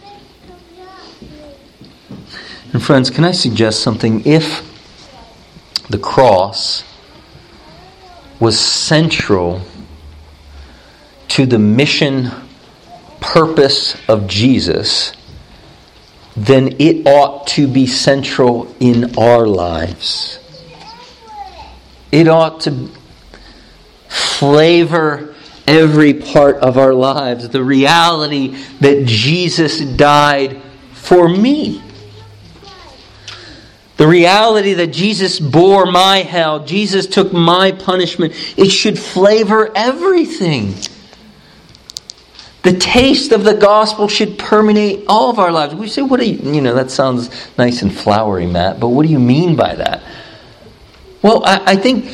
[2.72, 4.24] And friends, can I suggest something?
[4.24, 4.71] If
[5.90, 6.84] the cross
[8.40, 9.62] was central
[11.28, 12.30] to the mission
[13.20, 15.12] purpose of Jesus,
[16.36, 20.38] then it ought to be central in our lives.
[22.10, 22.90] It ought to
[24.08, 25.34] flavor
[25.66, 27.48] every part of our lives.
[27.48, 30.60] The reality that Jesus died
[30.92, 31.82] for me.
[33.96, 40.74] The reality that Jesus bore my hell, Jesus took my punishment, it should flavor everything.
[42.62, 45.74] The taste of the gospel should permeate all of our lives.
[45.74, 47.28] We say, what do you, you know, that sounds
[47.58, 50.02] nice and flowery, Matt, but what do you mean by that?
[51.22, 52.10] Well, I, I think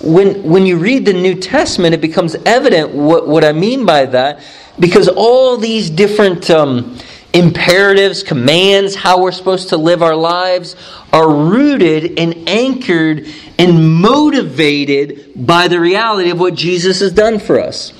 [0.00, 4.04] when, when you read the New Testament, it becomes evident what, what I mean by
[4.06, 4.42] that
[4.78, 6.98] because all these different um,
[7.34, 10.76] imperatives, commands, how we're supposed to live our lives
[11.12, 13.26] are rooted and anchored
[13.58, 17.92] and motivated by the reality of what Jesus has done for us.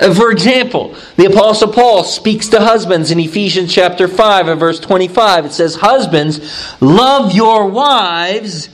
[0.00, 4.80] Uh, for example, the Apostle Paul speaks to husbands in Ephesians chapter 5 and verse
[4.80, 5.46] 25.
[5.46, 8.68] It says, Husbands, love your wives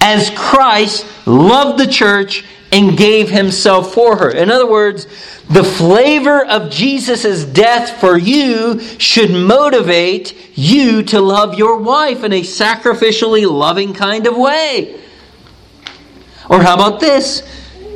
[0.00, 4.30] as Christ loved the church and gave himself for her.
[4.30, 5.06] In other words,
[5.48, 12.32] the flavor of Jesus' death for you should motivate you to love your wife in
[12.32, 15.00] a sacrificially loving kind of way.
[16.50, 17.42] Or how about this?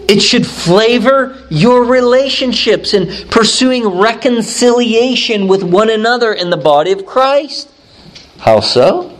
[0.08, 7.06] It should flavor your relationships in pursuing reconciliation with one another in the body of
[7.06, 7.70] Christ.
[8.38, 9.16] How so?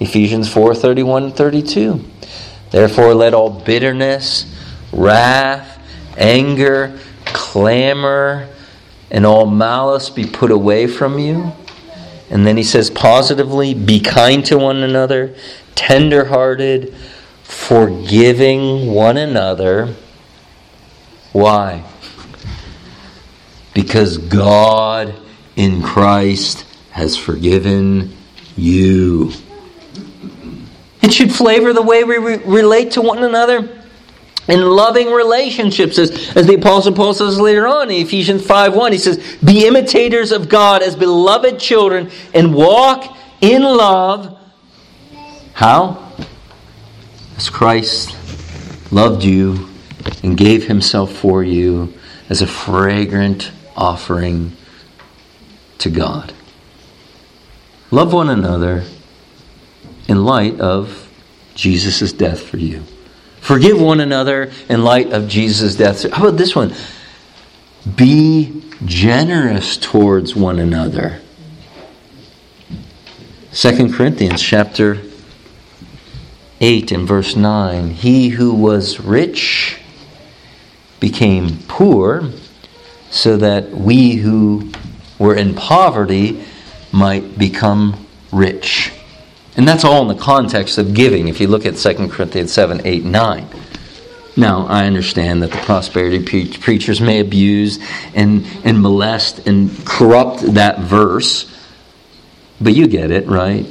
[0.00, 2.04] Ephesians 4 31 32.
[2.70, 4.44] Therefore, let all bitterness,
[4.92, 5.82] wrath,
[6.16, 8.48] anger, clamor,
[9.10, 11.52] and all malice be put away from you.
[12.30, 15.34] And then he says positively, be kind to one another,
[15.74, 16.94] tenderhearted,
[17.42, 19.94] forgiving one another.
[21.32, 21.84] Why?
[23.72, 25.14] Because God
[25.56, 28.14] in Christ has forgiven
[28.56, 29.32] you.
[31.00, 33.77] It should flavor the way we re- relate to one another
[34.48, 38.92] in loving relationships, as, as the Apostle Paul says later on in Ephesians 5 1.
[38.92, 44.38] He says, Be imitators of God as beloved children and walk in love.
[45.52, 46.12] How?
[47.36, 48.16] As Christ
[48.90, 49.68] loved you
[50.22, 51.94] and gave himself for you
[52.30, 54.56] as a fragrant offering
[55.78, 56.32] to God.
[57.90, 58.84] Love one another
[60.08, 61.10] in light of
[61.54, 62.82] Jesus' death for you.
[63.48, 66.02] Forgive one another in light of Jesus' death.
[66.12, 66.74] How about this one?
[67.96, 71.22] Be generous towards one another.
[73.54, 75.00] 2 Corinthians chapter
[76.60, 77.88] 8 and verse 9.
[77.88, 79.80] He who was rich
[81.00, 82.28] became poor
[83.10, 84.70] so that we who
[85.18, 86.44] were in poverty
[86.92, 88.92] might become rich.
[89.58, 92.86] And that's all in the context of giving, if you look at 2 Corinthians 7,
[92.86, 93.48] 8, 9.
[94.36, 97.80] Now, I understand that the prosperity pre- preachers may abuse
[98.14, 101.52] and, and molest and corrupt that verse,
[102.60, 103.66] but you get it, right?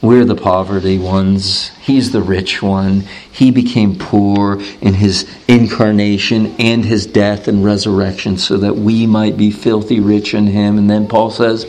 [0.00, 1.68] We're the poverty ones.
[1.82, 3.00] He's the rich one.
[3.30, 9.36] He became poor in his incarnation and his death and resurrection so that we might
[9.36, 10.78] be filthy rich in him.
[10.78, 11.66] And then Paul says,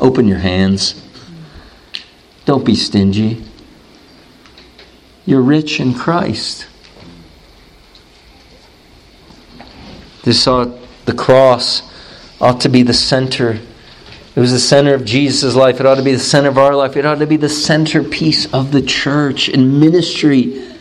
[0.00, 1.03] Open your hands.
[2.44, 3.42] Don't be stingy.
[5.26, 6.66] You're rich in Christ.
[10.22, 10.68] This ought,
[11.06, 11.82] the cross
[12.40, 13.58] ought to be the center.
[14.36, 15.80] It was the center of Jesus' life.
[15.80, 16.96] It ought to be the center of our life.
[16.96, 20.72] It ought to be the centerpiece of the church and ministry.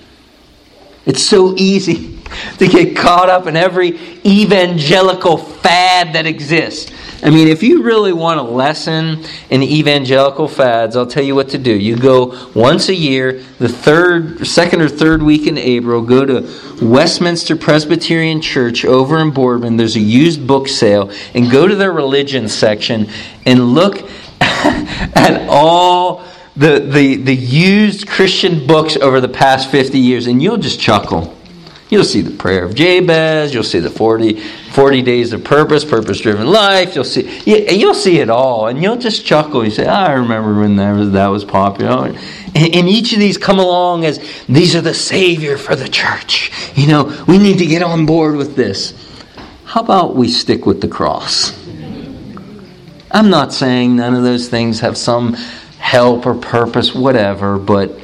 [1.05, 2.12] It's so easy
[2.57, 6.91] to get caught up in every evangelical fad that exists.
[7.23, 11.49] I mean, if you really want a lesson in evangelical fads, I'll tell you what
[11.49, 11.73] to do.
[11.73, 16.41] You go once a year, the third, second or third week in April, go to
[16.81, 19.77] Westminster Presbyterian Church over in Boardman.
[19.77, 23.07] There's a used book sale, and go to their religion section
[23.45, 24.01] and look
[24.41, 26.25] at all
[26.57, 31.35] the, the, the used Christian books over the past 50 years, and you'll just chuckle.
[31.93, 33.53] You'll see the prayer of Jabez.
[33.53, 36.95] You'll see the 40, 40 days of purpose, purpose driven life.
[36.95, 39.63] You'll see, you'll see it all, and you'll just chuckle.
[39.63, 42.07] You say, I remember when that was, that was popular.
[42.07, 44.17] And, and each of these come along as
[44.49, 46.51] these are the Savior for the church.
[46.73, 48.95] You know, we need to get on board with this.
[49.65, 51.55] How about we stick with the cross?
[53.11, 55.33] I'm not saying none of those things have some
[55.77, 57.99] help or purpose, whatever, but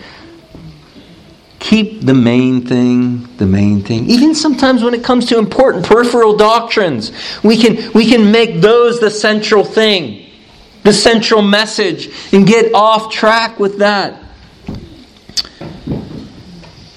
[1.59, 6.35] keep the main thing the main thing even sometimes when it comes to important peripheral
[6.35, 7.11] doctrines
[7.43, 10.25] we can we can make those the central thing
[10.83, 14.23] the central message and get off track with that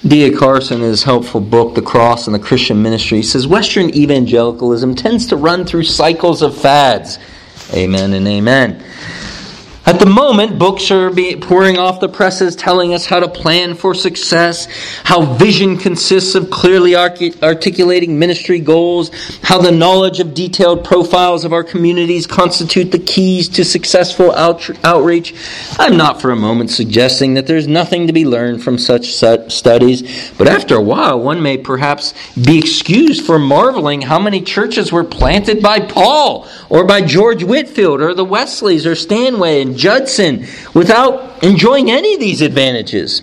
[0.05, 0.31] D.A.
[0.35, 5.27] Carson, in his helpful book, The Cross and the Christian Ministry, says Western evangelicalism tends
[5.27, 7.19] to run through cycles of fads.
[7.73, 8.83] Amen and amen.
[9.85, 11.11] At the moment, books are
[11.41, 14.67] pouring off the presses telling us how to plan for success,
[15.03, 19.11] how vision consists of clearly articulating ministry goals,
[19.43, 25.35] how the knowledge of detailed profiles of our communities constitute the keys to successful outreach.
[25.77, 30.31] I'm not for a moment suggesting that there's nothing to be learned from such studies,
[30.37, 35.03] but after a while, one may perhaps be excused for marveling how many churches were
[35.03, 41.43] planted by Paul or by George Whitefield or the Wesleys or Stanway and Judson without
[41.43, 43.21] enjoying any of these advantages.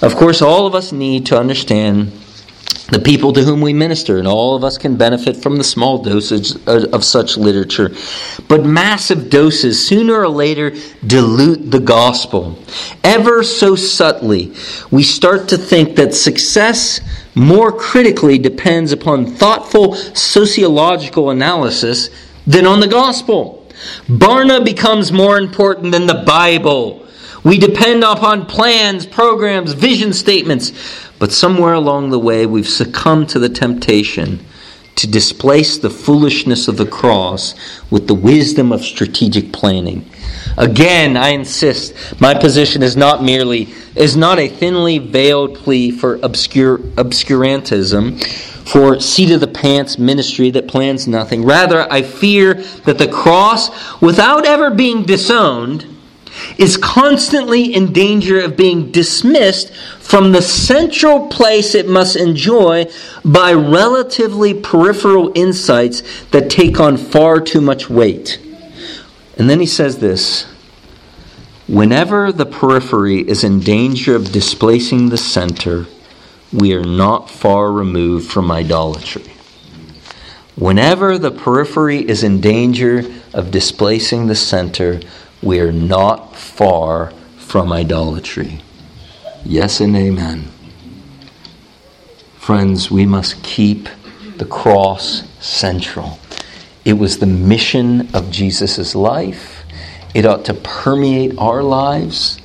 [0.00, 2.12] Of course, all of us need to understand
[2.90, 5.98] the people to whom we minister, and all of us can benefit from the small
[5.98, 7.90] dosage of such literature.
[8.46, 10.74] But massive doses, sooner or later,
[11.04, 12.56] dilute the gospel.
[13.02, 14.54] Ever so subtly,
[14.92, 17.00] we start to think that success
[17.34, 22.10] more critically depends upon thoughtful sociological analysis
[22.46, 23.66] than on the gospel.
[24.06, 27.06] Barna becomes more important than the Bible.
[27.42, 30.72] We depend upon plans, programs, vision statements.
[31.18, 34.44] But somewhere along the way, we've succumbed to the temptation
[34.96, 37.54] to displace the foolishness of the cross
[37.90, 40.08] with the wisdom of strategic planning.
[40.56, 46.18] Again, I insist, my position is not merely is not a thinly veiled plea for
[46.22, 51.44] obscure obscurantism, for seat of the pants ministry that plans nothing.
[51.44, 55.86] Rather, I fear that the cross, without ever being disowned,
[56.58, 62.86] is constantly in danger of being dismissed from the central place it must enjoy
[63.24, 68.40] by relatively peripheral insights that take on far too much weight.
[69.36, 70.46] And then he says this
[71.66, 75.86] Whenever the periphery is in danger of displacing the center,
[76.54, 79.24] we are not far removed from idolatry.
[80.54, 83.02] Whenever the periphery is in danger
[83.32, 85.00] of displacing the center,
[85.42, 88.60] we are not far from idolatry.
[89.44, 90.48] Yes and amen.
[92.36, 93.88] Friends, we must keep
[94.36, 96.20] the cross central.
[96.84, 99.64] It was the mission of Jesus' life.
[100.14, 102.38] It ought to permeate our lives.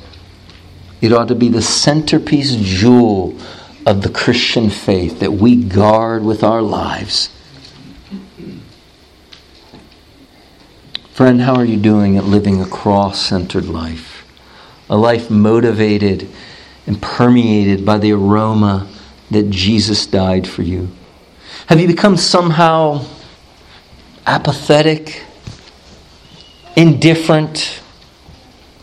[1.00, 3.38] It ought to be the centerpiece jewel
[3.90, 7.32] of the Christian faith that we guard with our lives.
[11.12, 14.28] Friend, how are you doing at living a cross centered life?
[14.92, 16.30] A life motivated
[16.86, 18.88] and permeated by the aroma
[19.32, 20.90] that Jesus died for you?
[21.66, 23.06] Have you become somehow
[24.28, 25.24] apathetic,
[26.76, 27.82] indifferent,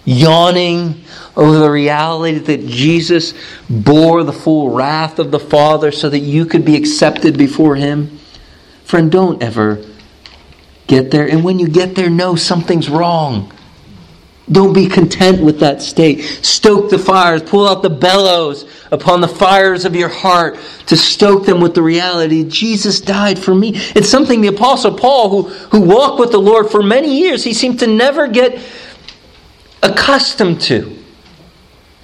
[0.07, 1.05] yawning
[1.37, 3.35] over the reality that Jesus
[3.69, 8.19] bore the full wrath of the Father so that you could be accepted before Him?
[8.85, 9.85] Friend, don't ever
[10.87, 11.29] Get there.
[11.29, 13.53] And when you get there, know something's wrong.
[14.51, 16.23] Don't be content with that state.
[16.23, 21.45] Stoke the fires, pull out the bellows upon the fires of your heart to stoke
[21.45, 23.73] them with the reality Jesus died for me.
[23.75, 27.53] It's something the Apostle Paul, who, who walked with the Lord for many years, he
[27.53, 28.61] seemed to never get
[29.83, 30.97] accustomed to.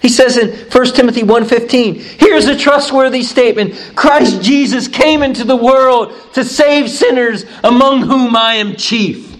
[0.01, 3.75] He says in 1 Timothy 1:15, here's a trustworthy statement.
[3.95, 9.37] Christ Jesus came into the world to save sinners among whom I am chief.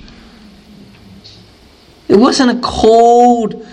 [2.09, 3.67] It wasn't a cold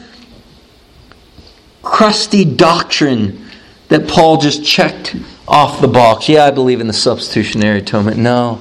[1.83, 3.45] crusty doctrine
[3.89, 5.15] that Paul just checked
[5.47, 6.29] off the box.
[6.29, 8.17] Yeah, I believe in the substitutionary atonement.
[8.17, 8.59] No.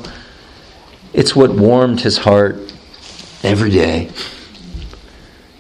[1.13, 2.73] It's what warmed his heart
[3.43, 4.11] every day.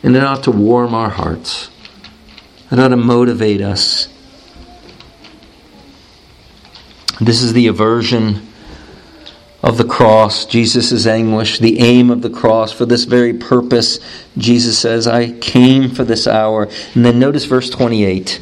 [0.02, 1.70] And it ought to warm our hearts.
[2.70, 4.08] It ought to motivate us.
[7.20, 8.46] This is the aversion
[9.62, 12.72] of the cross, Jesus' anguish, the aim of the cross.
[12.72, 13.98] For this very purpose,
[14.36, 16.68] Jesus says, I came for this hour.
[16.94, 18.40] And then notice verse 28.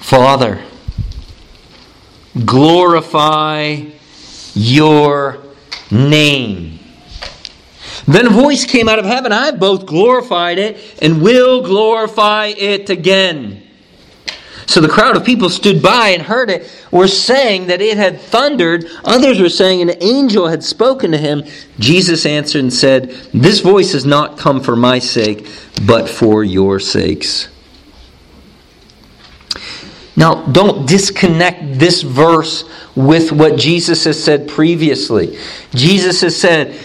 [0.00, 0.62] Father,
[2.44, 3.84] glorify
[4.54, 5.38] your
[5.90, 6.78] name.
[8.06, 12.46] Then a voice came out of heaven I have both glorified it and will glorify
[12.46, 13.62] it again.
[14.66, 18.20] So the crowd of people stood by and heard it, were saying that it had
[18.20, 18.86] thundered.
[19.04, 21.44] Others were saying an angel had spoken to him.
[21.78, 25.48] Jesus answered and said, This voice has not come for my sake,
[25.86, 27.48] but for your sakes.
[30.16, 35.38] Now, don't disconnect this verse with what Jesus has said previously.
[35.74, 36.78] Jesus has said,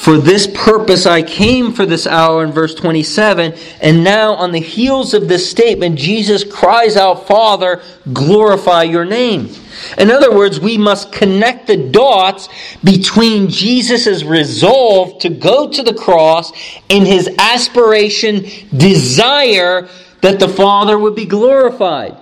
[0.00, 3.52] for this purpose I came for this hour in verse 27.
[3.82, 9.50] And now, on the heels of this statement, Jesus cries out, Father, glorify your name.
[9.98, 12.48] In other words, we must connect the dots
[12.82, 16.50] between Jesus' resolve to go to the cross
[16.88, 19.86] and his aspiration, desire
[20.22, 22.16] that the Father would be glorified.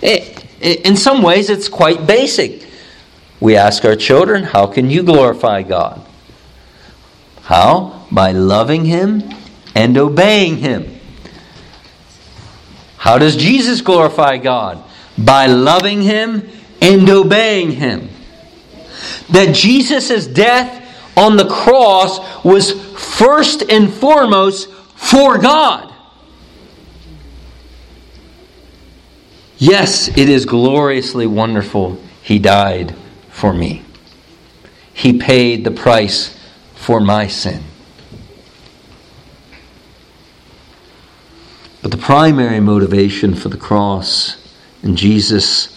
[0.00, 2.66] in some ways, it's quite basic.
[3.40, 6.06] We ask our children, How can you glorify God?
[7.48, 8.04] How?
[8.12, 9.22] By loving Him
[9.74, 11.00] and obeying Him.
[12.98, 14.84] How does Jesus glorify God?
[15.16, 16.46] By loving Him
[16.82, 18.10] and obeying Him.
[19.30, 22.70] That Jesus' death on the cross was
[23.16, 25.90] first and foremost for God.
[29.56, 31.98] Yes, it is gloriously wonderful.
[32.20, 32.94] He died
[33.30, 33.84] for me.
[34.92, 36.37] He paid the price
[36.78, 37.62] for my sin.
[41.82, 44.36] But the primary motivation for the cross
[44.82, 45.74] and Jesus'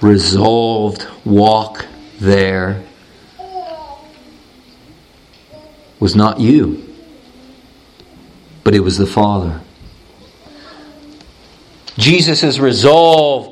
[0.00, 1.86] resolved walk
[2.18, 2.82] there
[6.00, 6.84] was not you,
[8.64, 9.60] but it was the Father.
[11.96, 13.47] Jesus' resolve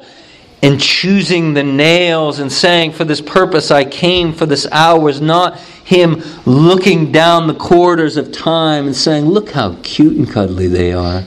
[0.63, 5.21] in choosing the nails and saying, For this purpose I came, for this hour, was
[5.21, 10.67] not him looking down the corridors of time and saying, Look how cute and cuddly
[10.67, 11.23] they are.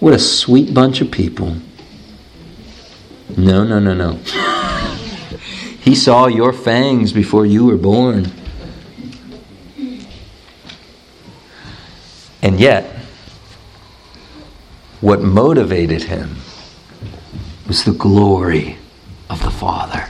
[0.00, 1.56] What a sweet bunch of people.
[3.36, 4.12] No, no, no, no.
[5.80, 8.30] he saw your fangs before you were born.
[12.40, 12.84] And yet,
[15.00, 16.36] what motivated him
[17.68, 18.78] was the glory
[19.28, 20.08] of the Father.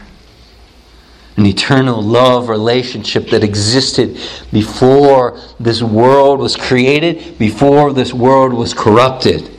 [1.37, 4.19] An eternal love relationship that existed
[4.53, 9.51] before this world was created, before this world was corrupted.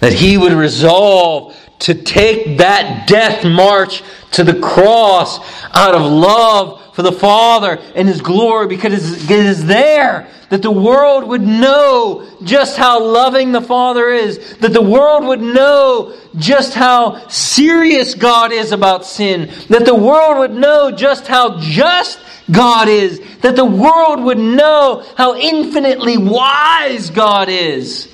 [0.00, 5.38] That he would resolve to take that death march to the cross
[5.74, 10.70] out of love for the Father and His glory because it is there that the
[10.70, 16.74] world would know just how loving the Father is, that the world would know just
[16.74, 22.18] how serious God is about sin, that the world would know just how just
[22.50, 28.09] God is, that the world would know how infinitely wise God is.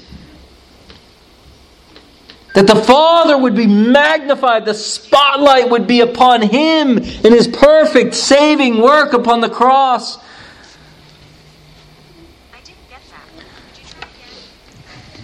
[2.57, 8.15] That the Father would be magnified, the spotlight would be upon Him in His perfect
[8.15, 10.17] saving work upon the cross.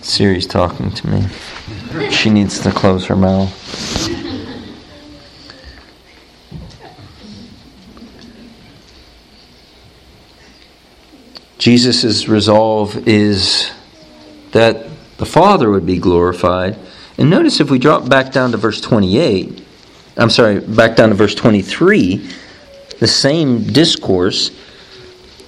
[0.03, 2.11] Siri's talking to me.
[2.11, 3.51] She needs to close her mouth.
[11.57, 13.71] Jesus' resolve is
[14.51, 16.77] that the Father would be glorified
[17.19, 19.65] and notice if we drop back down to verse 28,
[20.17, 22.31] I'm sorry, back down to verse 23,
[22.99, 24.51] the same discourse,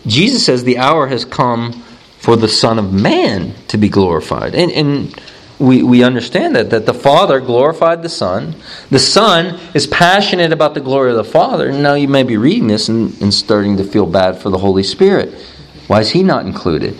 [0.06, 1.84] Jesus says the hour has come
[2.18, 4.54] for the Son of Man to be glorified.
[4.54, 5.22] And, and
[5.58, 8.56] we, we understand that, that the Father glorified the Son.
[8.90, 11.70] The Son is passionate about the glory of the Father.
[11.70, 14.82] Now you may be reading this and, and starting to feel bad for the Holy
[14.82, 15.32] Spirit.
[15.86, 16.98] Why is he not included?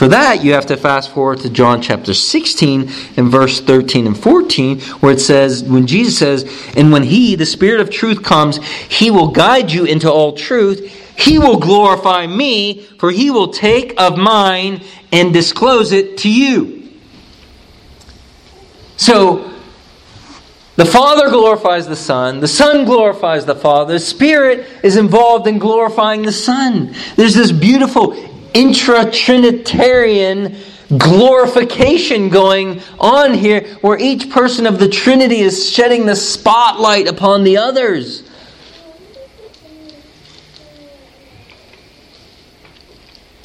[0.00, 4.18] For that, you have to fast forward to John chapter 16 and verse 13 and
[4.18, 8.64] 14, where it says, when Jesus says, And when He, the Spirit of truth, comes,
[8.64, 10.90] He will guide you into all truth.
[11.18, 14.80] He will glorify me, for He will take of mine
[15.12, 16.94] and disclose it to you.
[18.96, 19.52] So,
[20.76, 22.40] the Father glorifies the Son.
[22.40, 23.92] The Son glorifies the Father.
[23.92, 26.94] The Spirit is involved in glorifying the Son.
[27.16, 30.56] There's this beautiful intra Trinitarian
[30.96, 37.44] glorification going on here where each person of the Trinity is shedding the spotlight upon
[37.44, 38.28] the others.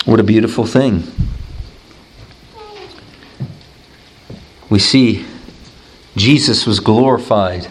[0.06, 1.04] What a beautiful thing.
[4.70, 5.26] We see
[6.16, 7.68] Jesus was glorified,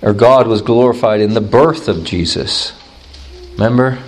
[0.00, 2.72] or God was glorified in the birth of Jesus.
[3.52, 3.98] Remember?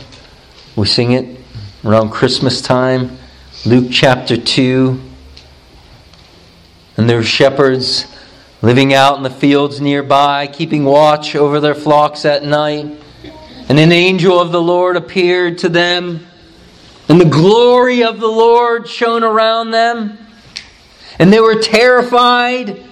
[0.77, 1.39] We sing it
[1.85, 3.16] around Christmas time,
[3.64, 5.01] Luke chapter 2.
[6.97, 8.07] And there were shepherds
[8.61, 12.87] living out in the fields nearby, keeping watch over their flocks at night.
[13.68, 16.27] And an angel of the Lord appeared to them,
[17.09, 20.18] and the glory of the Lord shone around them.
[21.20, 22.83] And they were terrified.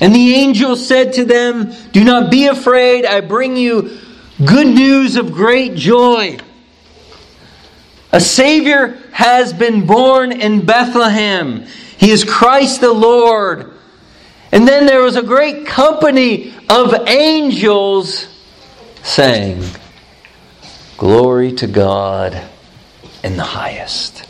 [0.00, 3.98] And the angel said to them, Do not be afraid, I bring you
[4.42, 6.38] good news of great joy
[8.12, 11.66] a Savior has been born in Bethlehem.
[11.98, 13.72] He is Christ the Lord.
[14.50, 18.26] And then there was a great company of angels
[19.02, 19.62] saying,
[20.96, 22.42] Glory to God
[23.22, 24.24] in the highest.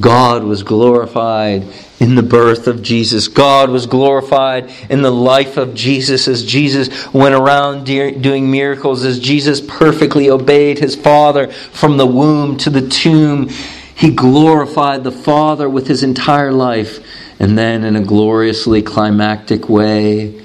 [0.00, 1.66] God was glorified
[2.02, 3.28] in the birth of Jesus.
[3.28, 9.20] God was glorified in the life of Jesus as Jesus went around doing miracles, as
[9.20, 13.48] Jesus perfectly obeyed his Father from the womb to the tomb.
[13.94, 16.98] He glorified the Father with his entire life.
[17.38, 20.42] And then, in a gloriously climactic way,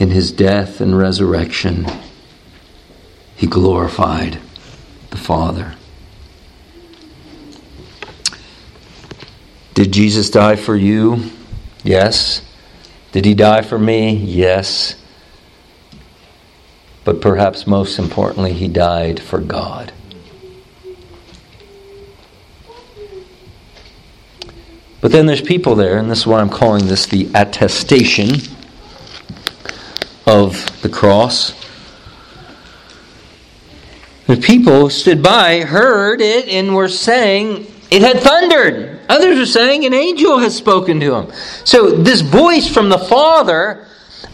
[0.00, 1.86] in his death and resurrection,
[3.36, 4.40] he glorified
[5.10, 5.76] the Father.
[9.74, 11.30] Did Jesus die for you?
[11.82, 12.42] Yes.
[13.12, 14.14] Did he die for me?
[14.14, 14.96] Yes.
[17.04, 19.92] But perhaps most importantly, he died for God.
[25.00, 28.28] But then there's people there, and this is why I'm calling this the attestation
[30.26, 31.54] of the cross.
[34.26, 39.00] The people stood by heard it and were saying it had thundered.
[39.08, 41.32] Others are saying an angel has spoken to him.
[41.64, 43.86] So this voice from the Father,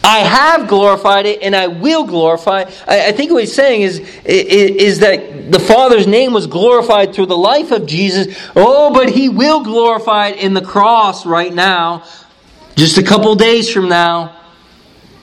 [0.03, 2.65] I have glorified it and I will glorify.
[2.87, 7.37] I, think what he's saying is, is that the Father's name was glorified through the
[7.37, 8.37] life of Jesus.
[8.55, 12.03] Oh, but he will glorify it in the cross right now,
[12.75, 14.39] just a couple days from now.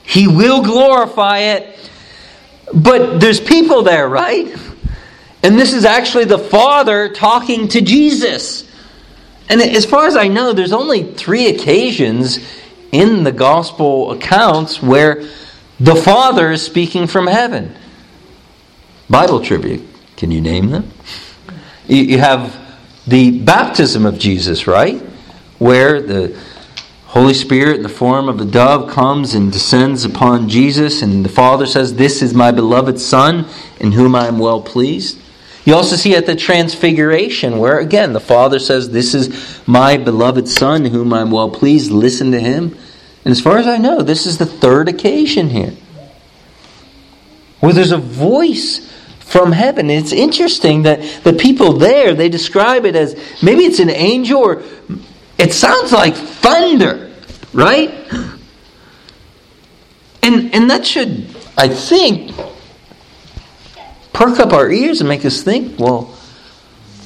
[0.03, 1.79] He will glorify it.
[2.73, 4.53] But there's people there, right?
[5.45, 8.67] And this is actually the Father talking to Jesus.
[9.47, 12.39] And as far as I know, there's only three occasions
[12.91, 15.23] in the gospel accounts where
[15.79, 17.75] the Father is speaking from heaven.
[19.07, 19.85] Bible trivia.
[20.17, 20.91] Can you name them?
[21.87, 22.59] You have
[23.05, 24.99] the baptism of Jesus, right?
[25.59, 26.41] Where the
[27.05, 31.29] Holy Spirit in the form of a dove comes and descends upon Jesus, and the
[31.29, 33.45] Father says, This is my beloved Son,
[33.79, 35.21] in whom I am well pleased.
[35.65, 40.47] You also see at the transfiguration where, again, the Father says, This is my beloved
[40.47, 41.91] Son, whom I'm well pleased.
[41.91, 42.77] Listen to him.
[43.25, 45.73] And as far as I know, this is the third occasion here
[47.59, 49.89] where there's a voice from heaven.
[49.89, 54.63] It's interesting that the people there, they describe it as maybe it's an angel or
[55.39, 57.11] it sounds like thunder,
[57.53, 57.91] right?
[60.21, 62.35] And, and that should, I think,
[64.15, 66.17] perk up our ears and make us think, well,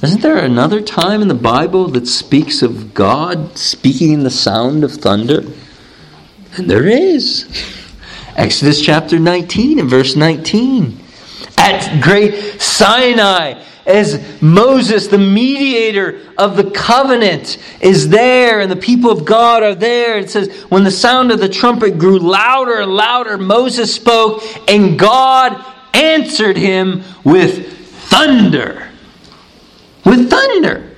[0.04, 4.84] isn't there another time in the Bible that speaks of God speaking in the sound
[4.84, 5.44] of thunder?
[6.56, 7.48] And there is.
[8.36, 11.00] Exodus chapter 19 and verse 19.
[11.58, 19.10] At great Sinai, as Moses, the mediator of the covenant, is there and the people
[19.10, 20.20] of God are there.
[20.20, 24.98] It says, when the sound of the trumpet grew louder and louder, Moses spoke, and
[24.98, 27.78] God answered him with
[28.10, 28.90] thunder.
[30.06, 30.90] With thunder.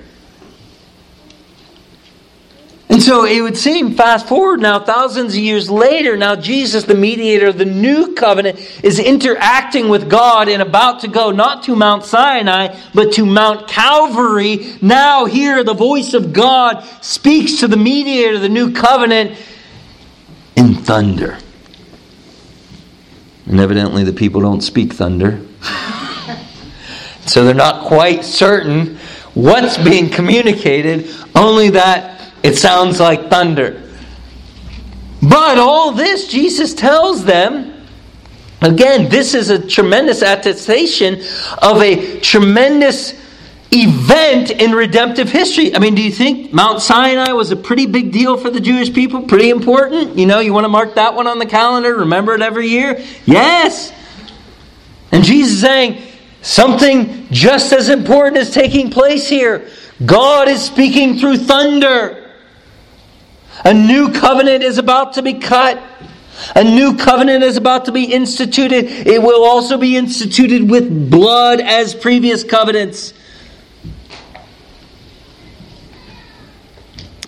[2.92, 6.94] And so it would seem, fast forward now, thousands of years later, now Jesus, the
[6.94, 11.76] mediator of the new covenant, is interacting with God and about to go not to
[11.78, 14.74] Mount Sinai, but to Mount Calvary.
[14.82, 19.38] Now, here, the voice of God speaks to the mediator of the new covenant
[20.58, 21.38] in thunder.
[23.46, 25.42] And evidently, the people don't speak thunder.
[27.26, 28.98] so they're not quite certain
[29.34, 33.89] what's being communicated, only that it sounds like thunder.
[35.22, 37.70] But all this, Jesus tells them.
[38.64, 41.24] Again, this is a tremendous attestation
[41.64, 43.20] of a tremendous
[43.72, 45.74] event in redemptive history.
[45.74, 48.94] I mean, do you think Mount Sinai was a pretty big deal for the Jewish
[48.94, 49.24] people?
[49.24, 50.18] Pretty important?
[50.18, 53.02] You know, you want to mark that one on the calendar, remember it every year?
[53.26, 53.94] Yes.
[55.12, 56.02] And Jesus is saying
[56.42, 59.70] something just as important is taking place here.
[60.06, 62.18] God is speaking through thunder.
[63.64, 65.82] A new covenant is about to be cut.
[66.56, 68.86] A new covenant is about to be instituted.
[68.86, 73.14] It will also be instituted with blood as previous covenants.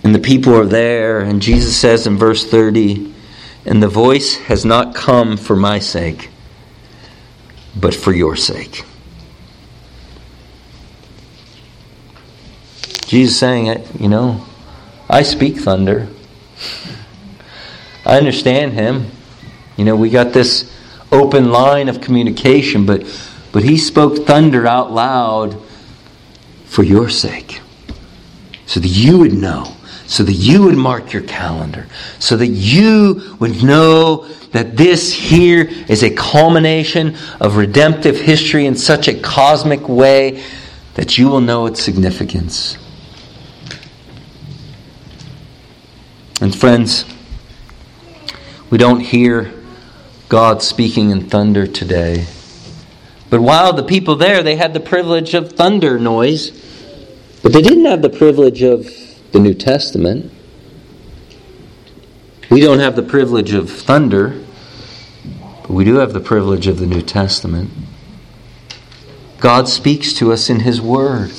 [0.03, 3.13] And the people are there, and Jesus says in verse 30,
[3.65, 6.29] And the voice has not come for my sake,
[7.75, 8.83] but for your sake.
[13.05, 14.45] Jesus saying, it, You know,
[15.09, 16.09] I speak thunder.
[18.05, 19.07] I understand him.
[19.77, 20.69] You know, we got this
[21.13, 23.03] open line of communication, but,
[23.53, 25.57] but he spoke thunder out loud
[26.65, 27.61] for your sake,
[28.65, 29.73] so that you would know
[30.05, 31.87] so that you would mark your calendar,
[32.19, 38.75] so that you would know that this here is a culmination of redemptive history in
[38.75, 40.43] such a cosmic way
[40.93, 42.77] that you will know its significance.
[46.39, 47.05] And friends,
[48.69, 49.53] we don't hear
[50.29, 52.25] God speaking in thunder today.
[53.29, 56.51] But while the people there, they had the privilege of thunder noise,
[57.41, 58.87] but they didn't have the privilege of
[59.33, 60.31] the New Testament.
[62.49, 64.41] We don't have the privilege of thunder,
[65.63, 67.71] but we do have the privilege of the New Testament.
[69.39, 71.31] God speaks to us in His Word.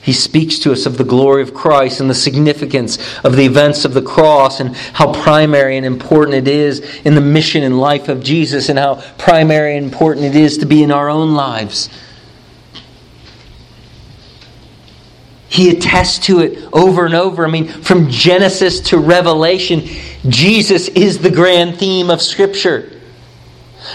[0.00, 3.84] He speaks to us of the glory of Christ and the significance of the events
[3.84, 8.08] of the cross and how primary and important it is in the mission and life
[8.08, 11.88] of Jesus and how primary and important it is to be in our own lives.
[15.54, 17.46] He attests to it over and over.
[17.46, 19.82] I mean, from Genesis to Revelation,
[20.28, 22.90] Jesus is the grand theme of Scripture.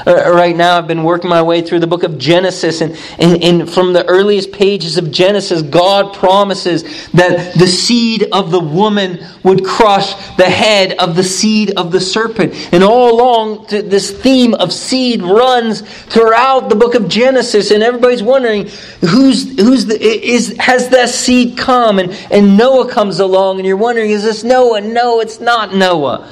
[0.05, 3.43] Uh, right now, I've been working my way through the book of Genesis, and, and,
[3.43, 9.19] and from the earliest pages of Genesis, God promises that the seed of the woman
[9.43, 12.53] would crush the head of the seed of the serpent.
[12.71, 18.23] And all along, this theme of seed runs throughout the book of Genesis, and everybody's
[18.23, 18.67] wondering
[19.01, 21.99] who's, who's the, is, has that seed come?
[21.99, 24.81] And, and Noah comes along, and you're wondering, is this Noah?
[24.81, 26.29] No, it's not Noah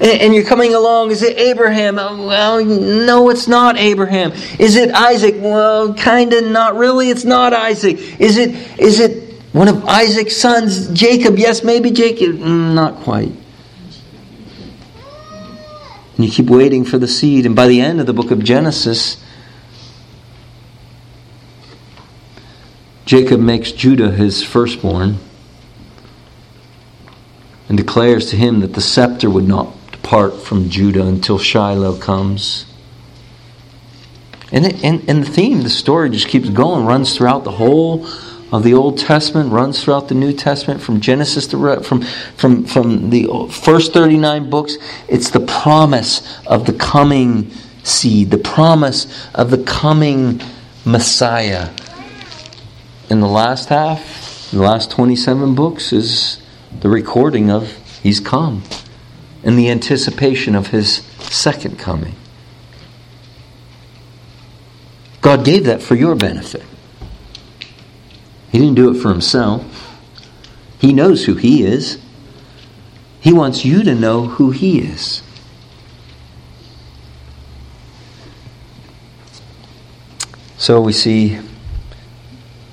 [0.00, 1.98] and you're coming along, is it Abraham?
[1.98, 4.32] Oh, well, no, it's not Abraham.
[4.58, 5.36] Is it Isaac?
[5.38, 7.10] Well, kind of not really.
[7.10, 7.98] It's not Isaac.
[8.20, 11.36] Is it is it one of Isaac's sons, Jacob?
[11.36, 12.36] Yes, maybe Jacob.
[12.36, 13.32] Mm, not quite.
[16.16, 18.42] And you keep waiting for the seed, and by the end of the book of
[18.42, 19.16] Genesis,
[23.04, 25.18] Jacob makes Judah his firstborn
[27.68, 29.77] and declares to him that the scepter would not
[30.08, 32.64] depart from Judah until Shiloh comes.
[34.50, 38.06] And, and, and the theme, the story just keeps going, runs throughout the whole
[38.50, 42.00] of the Old Testament, runs throughout the New Testament, from Genesis to from,
[42.36, 44.78] from, from the first 39 books.
[45.08, 47.50] It's the promise of the coming
[47.82, 50.40] seed, the promise of the coming
[50.86, 51.68] Messiah.
[53.10, 56.40] In the last half, the last 27 books, is
[56.80, 57.70] the recording of
[58.02, 58.62] He's come
[59.42, 62.14] in the anticipation of his second coming.
[65.20, 66.64] God gave that for your benefit.
[68.50, 69.98] He didn't do it for himself.
[70.80, 71.98] He knows who he is.
[73.20, 75.22] He wants you to know who he is.
[80.56, 81.38] So we see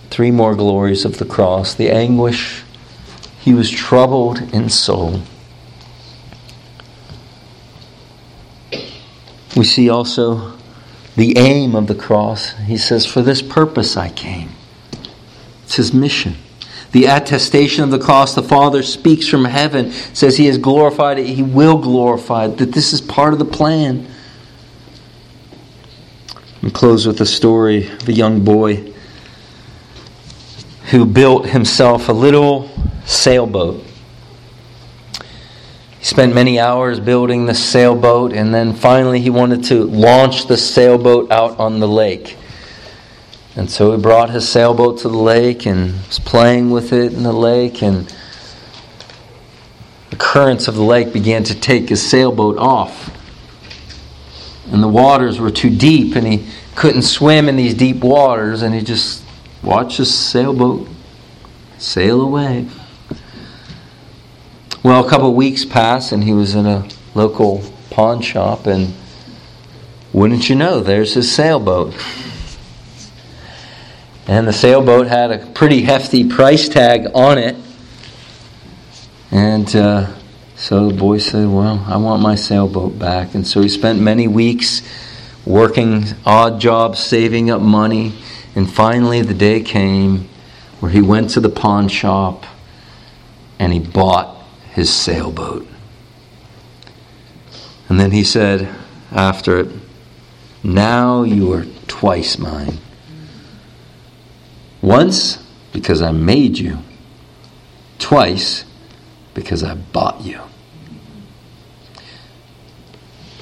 [0.10, 2.64] three more glories of the cross the anguish,
[3.42, 5.22] he was troubled in soul.
[9.56, 10.58] We see also
[11.16, 12.54] the aim of the cross.
[12.66, 14.50] He says, For this purpose I came.
[15.64, 16.36] It's his mission.
[16.92, 21.28] The attestation of the cross, the Father speaks from heaven, says he has glorified it,
[21.28, 24.08] he will glorify it, that this is part of the plan.
[26.62, 28.94] And close with a story of a young boy
[30.92, 32.70] who built himself a little
[33.06, 33.84] sailboat
[36.06, 40.56] he spent many hours building the sailboat, and then finally he wanted to launch the
[40.56, 42.38] sailboat out on the lake.
[43.56, 47.24] And so he brought his sailboat to the lake and was playing with it in
[47.24, 48.06] the lake, and
[50.12, 53.10] the currents of the lake began to take his sailboat off.
[54.72, 56.46] And the waters were too deep, and he
[56.76, 59.24] couldn't swim in these deep waters, and he just
[59.64, 60.88] watched his sailboat
[61.80, 62.68] sail away.
[64.86, 68.94] Well, a couple weeks passed, and he was in a local pawn shop, and
[70.14, 71.96] wouldn't you know, there's his sailboat.
[74.28, 77.56] And the sailboat had a pretty hefty price tag on it.
[79.32, 80.14] And uh,
[80.56, 83.34] so the boy said, Well, I want my sailboat back.
[83.34, 84.84] And so he spent many weeks
[85.48, 88.14] working odd jobs, saving up money.
[88.56, 90.30] And finally, the day came
[90.80, 92.46] where he went to the pawn shop
[93.58, 94.35] and he bought
[94.76, 95.66] his sailboat.
[97.88, 98.68] And then he said
[99.10, 99.70] after it,
[100.64, 102.78] Now you are twice mine.
[104.82, 105.38] Once,
[105.72, 106.80] because I made you.
[108.00, 108.66] Twice,
[109.34, 110.42] because I bought you.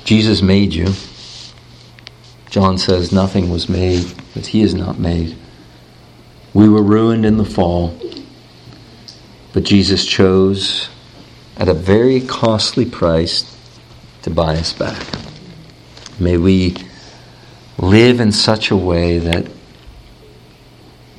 [0.03, 0.93] Jesus made you.
[2.51, 4.03] John says nothing was made
[4.35, 5.35] that he is not made.
[6.53, 7.99] We were ruined in the fall,
[9.51, 10.89] but Jesus chose
[11.57, 13.55] at a very costly price
[14.23, 15.05] to buy us back.
[16.19, 16.75] May we
[17.77, 19.47] live in such a way that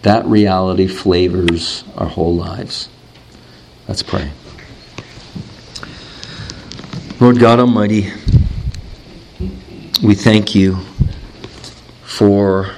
[0.03, 2.89] that reality flavors our whole lives.
[3.89, 4.31] Let's pray.
[7.21, 8.13] Lord God Almighty,
[10.03, 10.79] we thank you
[12.03, 12.71] for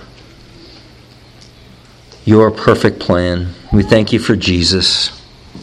[2.24, 3.54] your perfect plan.
[3.72, 5.10] We thank you for Jesus.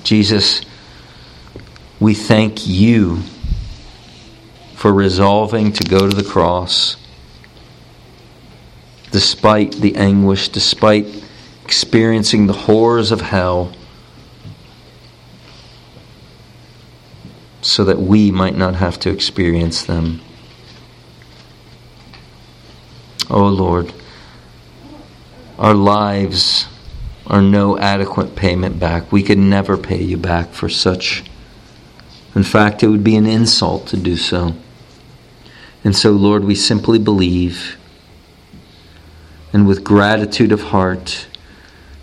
[0.03, 0.61] Jesus,
[2.03, 3.21] we thank you
[4.75, 6.97] for resolving to go to the cross
[9.11, 11.07] despite the anguish, despite
[11.63, 13.71] experiencing the horrors of hell
[17.61, 20.19] so that we might not have to experience them.
[23.29, 23.93] Oh Lord,
[25.57, 26.67] our lives
[27.27, 29.09] are no adequate payment back.
[29.09, 31.23] We could never pay you back for such.
[32.35, 34.55] In fact, it would be an insult to do so.
[35.83, 37.77] And so, Lord, we simply believe.
[39.51, 41.27] And with gratitude of heart,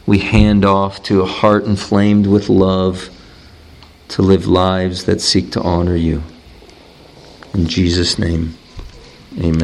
[0.07, 3.11] we hand off to a heart inflamed with love
[4.09, 6.23] to live lives that seek to honor you.
[7.55, 8.57] In Jesus' name,
[9.39, 9.59] amen.